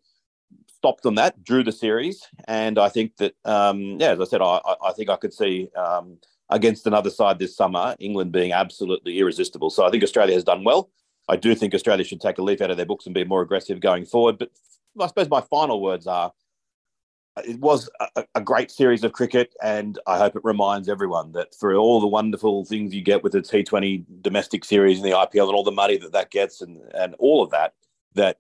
stopped 0.79 1.05
on 1.05 1.17
that, 1.17 1.45
drew 1.45 1.63
the 1.63 1.73
series, 1.73 2.27
and 2.47 2.79
I 2.79 2.89
think 2.89 3.17
that 3.17 3.35
um, 3.45 3.99
yeah, 4.01 4.13
as 4.13 4.21
I 4.21 4.25
said, 4.25 4.41
I, 4.41 4.61
I 4.85 4.93
think 4.93 5.11
I 5.11 5.17
could 5.17 5.35
see 5.35 5.69
um, 5.77 6.19
against 6.51 6.87
another 6.87 7.11
side 7.11 7.39
this 7.39 7.57
summer, 7.57 7.95
England 7.99 8.33
being 8.33 8.53
absolutely 8.53 9.19
irresistible. 9.19 9.71
So 9.71 9.85
I 9.85 9.91
think 9.91 10.03
Australia 10.03 10.35
has 10.35 10.45
done 10.45 10.65
well. 10.65 10.91
I 11.29 11.37
do 11.37 11.55
think 11.55 11.75
Australia 11.75 12.05
should 12.05 12.21
take 12.21 12.39
a 12.39 12.43
leaf 12.43 12.61
out 12.61 12.71
of 12.71 12.77
their 12.77 12.87
books 12.87 13.07
and 13.07 13.15
be 13.15 13.25
more 13.25 13.43
aggressive 13.43 13.81
going 13.81 14.07
forward. 14.07 14.39
But 14.39 14.51
I 15.01 15.07
suppose 15.07 15.29
my 15.29 15.43
final 15.43 15.81
words 15.81 16.07
are 16.07 16.33
it 17.45 17.61
was 17.61 17.89
a, 18.17 18.25
a, 18.35 18.41
great 18.41 18.71
series 18.71 19.05
of 19.05 19.13
cricket, 19.13 19.55
and 19.63 19.99
I 20.07 20.19
hope 20.19 20.35
it 20.37 20.45
reminds 20.45 20.89
everyone 20.89 21.33
that 21.33 21.55
for 21.55 21.75
all 21.75 22.01
the 22.01 22.07
wonderful 22.07 22.65
things 22.65 22.95
you 22.95 23.03
get 23.03 23.23
with 23.23 23.33
the 23.33 23.41
T20 23.41 24.05
domestic 24.23 24.65
series 24.65 24.99
and 24.99 25.07
the 25.07 25.17
IPL 25.17 25.47
and 25.47 25.55
all 25.55 25.65
the 25.65 25.71
money 25.71 25.99
that 25.99 26.13
that 26.13 26.31
gets 26.31 26.61
and, 26.61 26.81
and 26.95 27.15
all 27.19 27.43
of 27.43 27.51
that, 27.51 27.75
that 28.15 28.39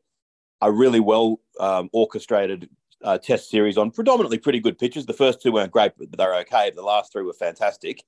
a 0.60 0.72
really 0.72 1.00
well 1.00 1.40
um, 1.60 1.88
orchestrated 1.92 2.68
uh, 3.04 3.18
test 3.18 3.48
series 3.48 3.78
on 3.78 3.90
predominantly 3.90 4.38
pretty 4.38 4.60
good 4.60 4.78
pitches. 4.78 5.06
The 5.06 5.12
first 5.12 5.40
two 5.40 5.52
weren't 5.52 5.72
great, 5.72 5.92
but 5.96 6.16
they're 6.16 6.34
okay. 6.40 6.72
The 6.74 6.82
last 6.82 7.12
three 7.12 7.22
were 7.22 7.32
fantastic. 7.32 8.02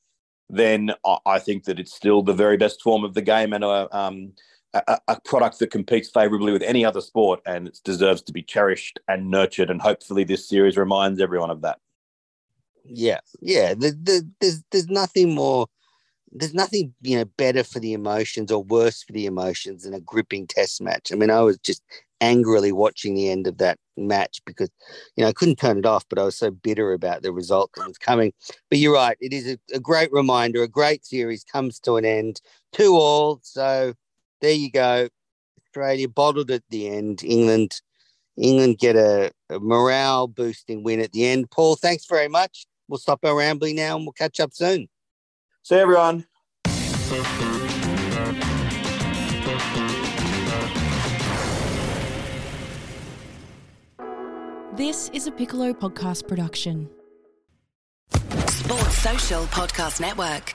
Then 0.48 0.92
I 1.24 1.38
think 1.38 1.64
that 1.64 1.78
it's 1.78 1.94
still 1.94 2.22
the 2.22 2.32
very 2.32 2.56
best 2.56 2.82
form 2.82 3.04
of 3.04 3.14
the 3.14 3.22
game 3.22 3.52
and 3.52 3.62
a, 3.62 3.96
um, 3.96 4.32
a, 4.74 4.98
a 5.08 5.20
product 5.20 5.58
that 5.58 5.70
competes 5.70 6.10
favourably 6.10 6.52
with 6.52 6.62
any 6.62 6.84
other 6.84 7.00
sport 7.00 7.40
and 7.46 7.68
it 7.68 7.80
deserves 7.84 8.22
to 8.22 8.32
be 8.32 8.42
cherished 8.42 9.00
and 9.08 9.30
nurtured. 9.30 9.70
And 9.70 9.80
hopefully, 9.80 10.24
this 10.24 10.48
series 10.48 10.76
reminds 10.76 11.20
everyone 11.20 11.50
of 11.50 11.62
that. 11.62 11.78
Yeah, 12.84 13.20
yeah. 13.40 13.74
The, 13.74 13.90
the, 13.90 14.28
there's 14.40 14.62
there's 14.70 14.88
nothing 14.88 15.34
more 15.34 15.66
there's 16.32 16.54
nothing 16.54 16.94
you 17.02 17.16
know 17.18 17.24
better 17.36 17.64
for 17.64 17.80
the 17.80 17.92
emotions 17.92 18.52
or 18.52 18.62
worse 18.62 19.02
for 19.02 19.12
the 19.12 19.26
emotions 19.26 19.82
than 19.82 19.94
a 19.94 20.00
gripping 20.00 20.46
test 20.46 20.80
match. 20.80 21.10
I 21.12 21.16
mean, 21.16 21.30
I 21.30 21.40
was 21.40 21.58
just 21.58 21.82
angrily 22.20 22.70
watching 22.70 23.14
the 23.14 23.30
end 23.30 23.46
of 23.46 23.58
that 23.58 23.78
match 23.96 24.40
because 24.44 24.70
you 25.16 25.22
know 25.22 25.28
I 25.28 25.32
couldn't 25.32 25.56
turn 25.56 25.78
it 25.78 25.86
off, 25.86 26.04
but 26.08 26.18
I 26.18 26.24
was 26.24 26.36
so 26.36 26.50
bitter 26.50 26.92
about 26.92 27.22
the 27.22 27.32
result 27.32 27.70
that 27.76 27.86
was 27.86 27.98
coming. 27.98 28.32
But 28.68 28.78
you're 28.78 28.94
right; 28.94 29.16
it 29.20 29.32
is 29.32 29.48
a, 29.48 29.58
a 29.74 29.80
great 29.80 30.12
reminder. 30.12 30.62
A 30.62 30.68
great 30.68 31.04
series 31.04 31.44
comes 31.44 31.80
to 31.80 31.96
an 31.96 32.04
end, 32.04 32.40
two 32.72 32.94
all. 32.94 33.40
So 33.42 33.94
there 34.40 34.52
you 34.52 34.70
go. 34.70 35.08
Australia 35.66 36.08
bottled 36.08 36.50
at 36.50 36.62
the 36.70 36.88
end. 36.88 37.22
England, 37.22 37.80
England 38.36 38.78
get 38.78 38.96
a, 38.96 39.30
a 39.48 39.60
morale 39.60 40.26
boosting 40.26 40.82
win 40.82 41.00
at 41.00 41.12
the 41.12 41.26
end. 41.26 41.50
Paul, 41.50 41.76
thanks 41.76 42.06
very 42.06 42.28
much. 42.28 42.66
We'll 42.88 42.98
stop 42.98 43.24
our 43.24 43.36
rambling 43.36 43.76
now, 43.76 43.96
and 43.96 44.04
we'll 44.04 44.12
catch 44.12 44.40
up 44.40 44.52
soon. 44.52 44.88
See 45.62 45.76
everyone. 45.76 46.26
This 54.76 55.10
is 55.12 55.26
a 55.26 55.30
Piccolo 55.30 55.72
podcast 55.72 56.26
production. 56.26 56.88
Sports 58.12 58.98
Social 58.98 59.42
Podcast 59.44 60.00
Network. 60.00 60.54